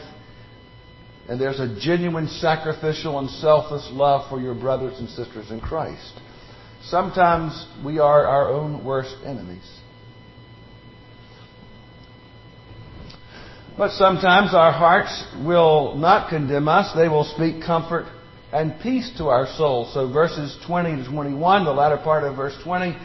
and 1.32 1.40
there's 1.40 1.62
a 1.62 1.80
genuine 1.80 2.28
sacrificial 2.28 3.20
and 3.20 3.30
selfless 3.30 3.88
love 3.92 4.30
for 4.30 4.42
your 4.42 4.54
brothers 4.54 5.00
and 5.00 5.08
sisters 5.10 5.50
in 5.50 5.62
Christ. 5.62 6.20
Sometimes 6.84 7.68
we 7.86 8.00
are 8.00 8.26
our 8.26 8.50
own 8.50 8.84
worst 8.84 9.16
enemies. 9.24 9.81
But 13.78 13.92
sometimes 13.92 14.54
our 14.54 14.72
hearts 14.72 15.26
will 15.46 15.96
not 15.96 16.30
condemn 16.30 16.68
us. 16.68 16.94
They 16.96 17.08
will 17.08 17.24
speak 17.24 17.64
comfort 17.64 18.06
and 18.52 18.80
peace 18.82 19.10
to 19.18 19.28
our 19.28 19.48
souls. 19.58 19.94
So 19.94 20.12
verses 20.12 20.58
20 20.68 21.04
to 21.04 21.10
21, 21.10 21.66
the 21.66 21.72
latter 21.72 21.98
part 21.98 22.24
of 22.24 22.36
verse 22.36 22.56
20, 22.64 22.98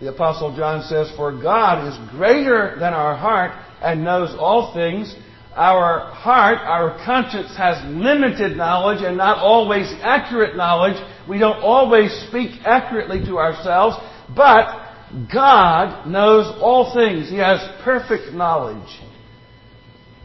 the 0.00 0.08
Apostle 0.08 0.56
John 0.56 0.82
says, 0.82 1.10
For 1.16 1.32
God 1.40 1.86
is 1.86 2.10
greater 2.10 2.76
than 2.80 2.94
our 2.94 3.16
heart 3.16 3.52
and 3.80 4.04
knows 4.04 4.34
all 4.38 4.74
things. 4.74 5.14
our 5.54 6.12
heart, 6.12 6.58
our 6.58 7.04
conscience 7.04 7.56
has 7.56 7.82
limited 7.92 8.56
knowledge 8.56 9.02
and 9.02 9.16
not 9.16 9.38
always 9.38 9.92
accurate 10.02 10.56
knowledge. 10.56 10.96
We 11.28 11.38
don't 11.38 11.60
always 11.62 12.12
speak 12.28 12.60
accurately 12.64 13.24
to 13.26 13.38
ourselves, 13.38 13.96
but 14.36 14.88
God 15.32 16.06
knows 16.06 16.56
all 16.60 16.94
things. 16.94 17.28
He 17.28 17.38
has 17.38 17.60
perfect 17.82 18.32
knowledge. 18.34 18.88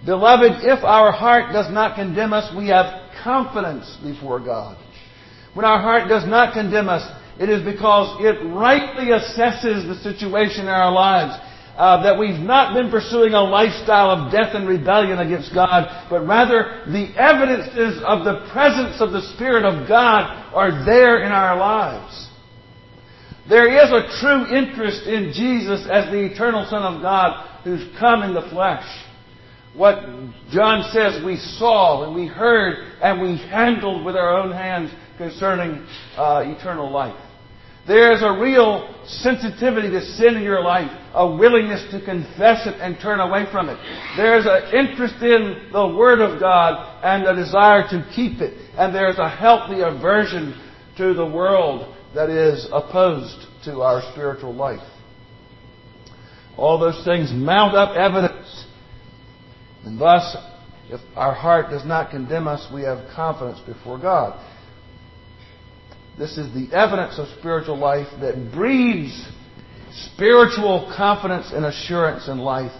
Beloved, 0.06 0.63
if 0.63 0.84
our 0.84 1.12
heart 1.12 1.54
does 1.54 1.72
not 1.72 1.96
condemn 1.96 2.34
us, 2.34 2.54
we 2.56 2.68
have 2.68 3.10
confidence 3.24 3.98
before 4.04 4.39
God. 4.39 4.78
When 5.54 5.66
our 5.66 5.82
heart 5.82 6.10
does 6.10 6.28
not 6.28 6.54
condemn 6.54 6.89
us, 6.89 7.10
it 7.39 7.50
is 7.50 7.63
because 7.63 8.18
it 8.20 8.44
rightly 8.54 9.08
assesses 9.08 9.88
the 9.88 10.00
situation 10.04 10.62
in 10.62 10.68
our 10.68 10.92
lives. 10.92 11.39
Uh, 11.76 12.04
that 12.04 12.20
we've 12.20 12.39
not 12.39 12.76
been 12.76 12.92
pursuing 12.92 13.34
a 13.34 13.42
lifestyle 13.42 14.12
of 14.12 14.32
death 14.32 14.54
and 14.54 14.68
rebellion 14.68 15.18
against 15.18 15.52
God, 15.56 16.06
but 16.08 16.22
rather 16.22 16.84
the 16.86 17.10
evidences 17.18 18.00
of 18.06 18.24
the 18.24 18.48
presence 18.52 19.02
of 19.02 19.12
the 19.12 19.24
Spirit 19.34 19.66
of 19.66 19.88
God 19.88 20.54
are 20.54 20.86
there 20.86 21.24
in 21.24 21.32
our 21.32 21.58
lives. 21.58 22.30
There 23.50 23.68
is 23.68 23.89
a 23.89 24.22
true 24.22 24.56
interest 24.56 25.08
in 25.08 25.34
Jesus 25.34 25.88
as 25.92 26.12
the 26.12 26.32
eternal 26.32 26.68
Son 26.70 26.84
of 26.84 27.02
God 27.02 27.63
who's 27.63 27.84
come 28.00 28.22
in 28.22 28.36
the 28.36 28.48
flesh. 28.52 28.86
What 29.75 30.03
John 30.51 30.89
says 30.91 31.23
we 31.25 31.38
saw 31.38 32.05
and 32.05 32.15
we 32.15 32.27
heard 32.27 32.75
and 33.01 33.21
we 33.21 33.38
handled 33.38 34.05
with 34.05 34.15
our 34.15 34.38
own 34.38 34.51
hands 34.51 34.91
concerning 35.17 35.86
uh, 36.15 36.43
eternal 36.45 36.91
life. 36.91 37.19
There 37.86 38.13
is 38.13 38.21
a 38.21 38.39
real 38.39 38.95
sensitivity 39.05 39.89
to 39.89 40.01
sin 40.01 40.38
in 40.38 40.43
your 40.43 40.62
life, 40.63 40.89
a 41.13 41.36
willingness 41.36 41.91
to 41.91 41.99
confess 41.99 42.65
it 42.65 42.79
and 42.79 42.97
turn 43.01 43.19
away 43.19 43.45
from 43.51 43.67
it. 43.67 43.77
There 44.15 44.38
is 44.39 44.45
an 44.47 44.73
interest 44.73 45.15
in 45.21 45.69
the 45.73 45.88
Word 45.88 46.21
of 46.21 46.39
God 46.39 47.01
and 47.03 47.25
a 47.25 47.36
desire 47.36 47.83
to 47.89 48.09
keep 48.15 48.39
it. 48.39 48.71
And 48.77 48.95
there 48.95 49.09
is 49.09 49.19
a 49.19 49.29
healthy 49.29 49.81
aversion 49.81 50.57
to 50.97 51.13
the 51.13 51.25
world 51.25 51.93
that 52.15 52.29
is 52.29 52.67
opposed 52.71 53.47
to 53.65 53.81
our 53.81 54.01
spiritual 54.13 54.53
life. 54.53 54.88
All 56.55 56.79
those 56.79 57.03
things 57.03 57.31
mount 57.33 57.75
up 57.75 57.97
evidence. 57.97 58.62
And 59.86 60.00
thus, 60.00 60.36
if 60.89 61.02
our 61.15 61.34
heart 61.34 61.69
does 61.69 61.86
not 61.86 62.12
condemn 62.12 62.48
us, 62.48 62.67
we 62.74 62.84
have 62.84 63.10
confidence 63.15 63.60
before 63.65 64.00
God. 64.00 64.39
This 66.17 66.38
is 66.38 66.54
the 66.54 66.74
evidence 66.76 67.17
of 67.17 67.28
spiritual 67.39 67.78
life 67.78 68.08
that 68.22 68.52
breeds 68.54 69.28
spiritual 70.13 70.91
confidence 70.96 71.52
and 71.52 71.65
assurance 71.65 72.28
in 72.28 72.38
life 72.38 72.72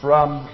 from 0.00 0.52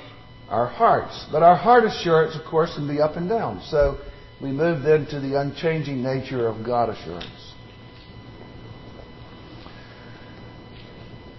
our 0.49 0.67
hearts. 0.67 1.27
But 1.33 1.43
our 1.43 1.57
heart 1.57 1.85
assurance, 1.85 2.37
of 2.37 2.45
course, 2.45 2.75
can 2.75 2.87
be 2.87 3.01
up 3.01 3.17
and 3.17 3.29
down. 3.29 3.63
So 3.69 3.99
we 4.41 4.53
move 4.53 4.83
then 4.83 5.07
to 5.07 5.21
the 5.21 5.41
unchanging 5.41 6.03
nature 6.03 6.47
of 6.47 6.65
God 6.65 6.91
assurance. 6.91 7.55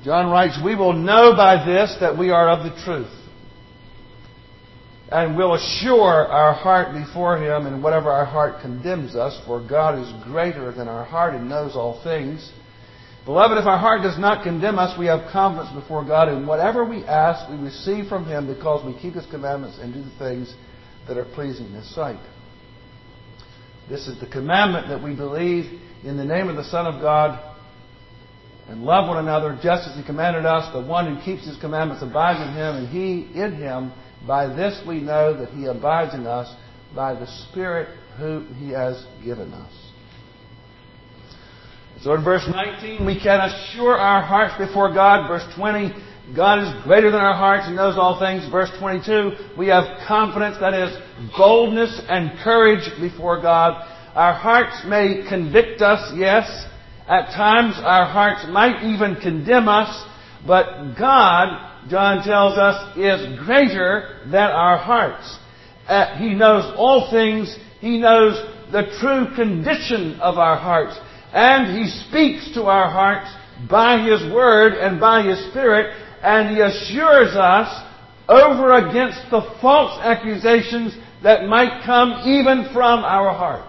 John 0.04 0.32
writes, 0.32 0.60
We 0.64 0.76
will 0.76 0.94
know 0.94 1.34
by 1.36 1.66
this 1.66 1.98
that 2.00 2.18
we 2.18 2.30
are 2.30 2.50
of 2.50 2.64
the 2.64 2.82
truth 2.84 3.12
and 5.12 5.36
will 5.36 5.56
assure 5.56 6.28
our 6.28 6.54
heart 6.54 6.94
before 6.94 7.38
Him 7.38 7.66
in 7.66 7.82
whatever 7.82 8.12
our 8.12 8.26
heart 8.26 8.62
condemns 8.62 9.16
us, 9.16 9.40
for 9.46 9.60
God 9.60 9.98
is 10.00 10.24
greater 10.24 10.72
than 10.72 10.88
our 10.88 11.04
heart 11.04 11.34
and 11.34 11.50
knows 11.50 11.76
all 11.76 12.02
things. 12.04 12.52
Beloved, 13.26 13.58
if 13.58 13.66
our 13.66 13.78
heart 13.78 14.02
does 14.04 14.18
not 14.20 14.44
condemn 14.44 14.80
us, 14.80 14.98
we 14.98 15.08
have 15.08 15.32
confidence 15.32 15.74
before 15.74 16.06
God, 16.06 16.30
and 16.30 16.48
whatever 16.48 16.86
we 16.86 17.04
ask, 17.06 17.50
we 17.50 17.58
receive 17.58 18.08
from 18.08 18.26
Him 18.26 18.48
because 18.48 18.86
we 18.86 19.00
keep 19.02 19.16
His 19.16 19.26
commandments 19.26 19.80
and 19.82 19.94
do 19.94 20.02
the 20.02 20.18
things 20.18 20.54
that 21.08 21.18
are 21.18 21.26
pleasing 21.26 21.66
in 21.68 21.74
His 21.74 21.94
sight. 21.94 22.20
This 23.90 24.08
is 24.08 24.20
the 24.20 24.28
commandment 24.28 24.88
that 24.90 25.04
we 25.04 25.16
believe 25.16 25.82
in 26.04 26.18
the 26.18 26.24
name 26.24 26.48
of 26.48 26.56
the 26.56 26.64
Son 26.64 26.86
of 26.86 27.02
God 27.02 27.49
and 28.70 28.84
love 28.84 29.08
one 29.08 29.18
another 29.18 29.58
just 29.62 29.90
as 29.90 29.96
He 29.96 30.04
commanded 30.04 30.46
us. 30.46 30.72
The 30.74 30.82
one 30.82 31.16
who 31.16 31.22
keeps 31.24 31.46
His 31.46 31.58
commandments 31.58 32.04
abides 32.04 32.40
in 32.40 32.54
Him, 32.54 32.76
and 32.76 32.88
He 32.88 33.40
in 33.40 33.56
Him. 33.56 33.92
By 34.28 34.48
this 34.48 34.82
we 34.88 35.00
know 35.00 35.38
that 35.38 35.50
He 35.50 35.66
abides 35.66 36.14
in 36.14 36.28
us 36.28 36.54
by 36.96 37.14
the 37.14 37.28
Spirit 37.50 37.90
whom 38.18 38.54
He 38.56 38.70
has 38.70 39.06
given 39.24 39.54
us. 39.54 39.74
So 42.02 42.14
in 42.14 42.24
verse 42.24 42.48
19, 42.48 43.06
we 43.06 43.20
can 43.20 43.42
assure 43.42 43.98
our 43.98 44.22
hearts 44.22 44.56
before 44.58 44.94
God. 44.94 45.28
Verse 45.28 45.46
20, 45.56 45.92
God 46.36 46.60
is 46.60 46.84
greater 46.84 47.12
than 47.12 47.20
our 47.20 47.36
hearts 47.36 47.66
and 47.68 47.76
knows 47.76 47.98
all 47.98 48.20
things. 48.20 48.50
Verse 48.50 48.70
22, 48.80 49.56
we 49.58 49.68
have 49.68 49.84
confidence, 50.08 50.58
that 50.62 50.74
is, 50.74 50.96
boldness 51.36 52.02
and 52.08 52.40
courage 52.42 52.90
before 53.02 53.42
God. 53.42 53.86
Our 54.16 54.34
hearts 54.34 54.84
may 54.86 55.26
convict 55.28 55.82
us, 55.82 56.14
yes. 56.16 56.48
At 57.10 57.32
times 57.36 57.76
our 57.84 58.06
hearts 58.06 58.46
might 58.50 58.84
even 58.84 59.16
condemn 59.16 59.68
us, 59.68 60.06
but 60.46 60.94
God 60.98 61.70
John 61.88 62.24
tells 62.24 62.58
us, 62.58 62.98
is 62.98 63.40
greater 63.46 64.20
than 64.26 64.52
our 64.52 64.78
hearts. 64.78 65.38
Uh, 65.88 66.18
he 66.18 66.36
knows 66.36 66.72
all 66.78 67.10
things. 67.10 67.56
He 67.80 67.98
knows 67.98 68.36
the 68.72 68.96
true 69.00 69.34
condition 69.36 70.20
of 70.20 70.38
our 70.38 70.58
hearts. 70.58 70.98
And 71.34 71.78
He 71.78 71.90
speaks 72.08 72.54
to 72.56 72.64
our 72.64 72.92
hearts 72.92 73.32
by 73.70 74.02
His 74.02 74.22
Word 74.34 74.74
and 74.74 75.00
by 75.00 75.24
His 75.24 75.50
Spirit, 75.52 75.96
and 76.22 76.56
He 76.56 76.62
assures 76.62 77.36
us 77.36 77.86
over 78.28 78.74
against 78.74 79.30
the 79.32 79.42
false 79.62 80.00
accusations 80.02 80.96
that 81.24 81.48
might 81.48 81.84
come 81.86 82.28
even 82.28 82.70
from 82.74 83.04
our 83.04 83.34
hearts. 83.34 83.69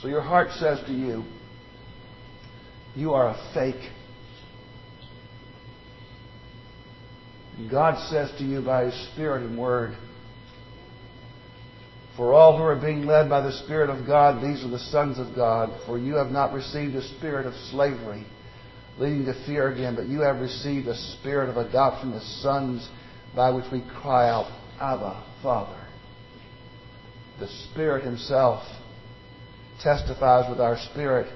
So 0.00 0.08
your 0.08 0.22
heart 0.22 0.48
says 0.52 0.80
to 0.86 0.92
you, 0.92 1.24
you 2.94 3.12
are 3.12 3.28
a 3.28 3.50
fake. 3.54 3.90
God 7.70 8.08
says 8.08 8.32
to 8.38 8.44
you 8.44 8.62
by 8.62 8.86
His 8.86 9.08
Spirit 9.12 9.42
and 9.42 9.58
Word, 9.58 9.96
For 12.16 12.32
all 12.32 12.56
who 12.56 12.62
are 12.62 12.80
being 12.80 13.04
led 13.04 13.28
by 13.28 13.42
the 13.42 13.52
Spirit 13.64 13.90
of 13.90 14.06
God, 14.06 14.42
these 14.42 14.64
are 14.64 14.70
the 14.70 14.78
sons 14.78 15.18
of 15.18 15.34
God. 15.34 15.68
For 15.86 15.98
you 15.98 16.14
have 16.14 16.30
not 16.30 16.54
received 16.54 16.94
a 16.94 17.06
spirit 17.16 17.46
of 17.46 17.52
slavery, 17.70 18.26
leading 18.98 19.26
to 19.26 19.46
fear 19.46 19.70
again, 19.70 19.94
but 19.94 20.08
you 20.08 20.20
have 20.20 20.40
received 20.40 20.88
a 20.88 20.96
spirit 21.18 21.50
of 21.50 21.58
adoption 21.58 22.14
as 22.14 22.24
sons, 22.42 22.88
by 23.36 23.50
which 23.50 23.66
we 23.70 23.82
cry 24.00 24.30
out, 24.30 24.50
Abba, 24.80 25.22
Father. 25.42 25.86
The 27.38 27.48
Spirit 27.70 28.04
Himself 28.04 28.62
testifies 29.82 30.48
with 30.48 30.60
our 30.60 30.76
spirit 30.90 31.32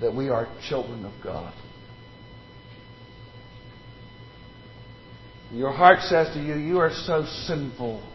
that 0.00 0.14
we 0.14 0.28
are 0.28 0.48
children 0.68 1.04
of 1.04 1.12
God. 1.22 1.52
Your 5.52 5.72
heart 5.72 6.00
says 6.02 6.32
to 6.34 6.42
you, 6.42 6.54
You 6.54 6.78
are 6.78 6.90
so 6.90 7.26
sinful. 7.46 8.08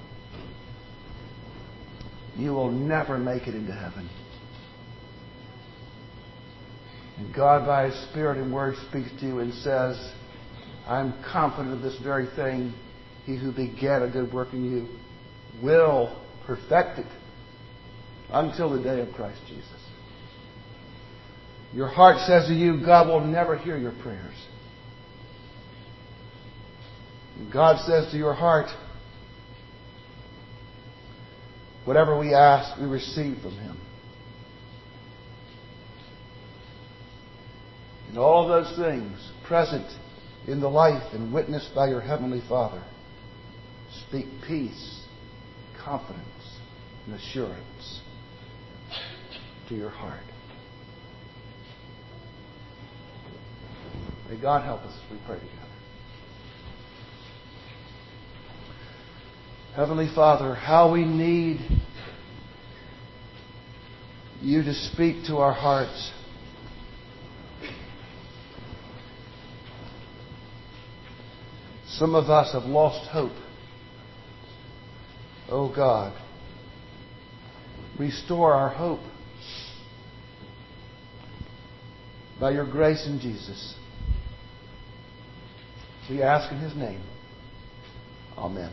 You 2.35 2.51
will 2.51 2.71
never 2.71 3.17
make 3.17 3.47
it 3.47 3.55
into 3.55 3.73
heaven. 3.73 4.09
And 7.17 7.33
God, 7.33 7.65
by 7.65 7.89
His 7.89 8.09
Spirit 8.09 8.37
and 8.37 8.53
Word, 8.53 8.75
speaks 8.89 9.09
to 9.19 9.25
you 9.25 9.39
and 9.39 9.53
says, 9.53 10.13
I'm 10.87 11.13
confident 11.31 11.75
of 11.75 11.81
this 11.81 11.99
very 12.01 12.27
thing. 12.35 12.73
He 13.25 13.37
who 13.37 13.51
began 13.51 14.03
a 14.03 14.09
good 14.09 14.31
work 14.31 14.53
in 14.53 14.63
you 14.63 14.87
will 15.61 16.21
perfect 16.45 16.99
it 16.99 17.07
until 18.31 18.69
the 18.69 18.81
day 18.81 18.99
of 19.01 19.13
Christ 19.13 19.39
Jesus. 19.47 19.87
Your 21.73 21.87
heart 21.87 22.17
says 22.27 22.47
to 22.47 22.53
you, 22.53 22.83
God 22.85 23.07
will 23.07 23.25
never 23.25 23.57
hear 23.57 23.77
your 23.77 23.93
prayers. 24.01 24.35
God 27.53 27.79
says 27.85 28.11
to 28.11 28.17
your 28.17 28.33
heart, 28.33 28.67
whatever 31.85 32.17
we 32.17 32.33
ask, 32.33 32.79
we 32.79 32.87
receive 32.87 33.37
from 33.41 33.51
Him. 33.51 33.77
And 38.09 38.17
all 38.17 38.47
those 38.47 38.75
things 38.77 39.31
present 39.45 39.85
in 40.47 40.61
the 40.61 40.69
life 40.69 41.13
and 41.13 41.33
witnessed 41.33 41.71
by 41.75 41.89
your 41.89 42.01
Heavenly 42.01 42.41
Father 42.47 42.83
speak 44.07 44.25
peace, 44.47 45.05
confidence, 45.83 46.59
and 47.05 47.15
assurance 47.15 48.01
to 49.69 49.75
your 49.75 49.89
heart. 49.89 50.23
May 54.29 54.41
God 54.41 54.63
help 54.63 54.81
us 54.81 54.93
as 54.93 55.11
we 55.11 55.17
pray 55.25 55.35
together. 55.35 55.53
Heavenly 59.75 60.09
Father, 60.13 60.55
how 60.55 60.91
we 60.91 61.05
need 61.05 61.59
you 64.41 64.63
to 64.63 64.73
speak 64.73 65.25
to 65.27 65.37
our 65.37 65.53
hearts. 65.53 66.11
Some 71.87 72.15
of 72.15 72.29
us 72.29 72.53
have 72.53 72.63
lost 72.63 73.09
hope. 73.09 73.31
Oh 75.49 75.73
God, 75.73 76.13
restore 77.97 78.53
our 78.53 78.69
hope 78.69 78.99
by 82.39 82.51
your 82.51 82.65
grace 82.65 83.05
in 83.07 83.19
Jesus. 83.19 83.75
We 86.09 86.21
ask 86.21 86.51
in 86.51 86.59
his 86.59 86.75
name. 86.75 87.01
Amen. 88.37 88.71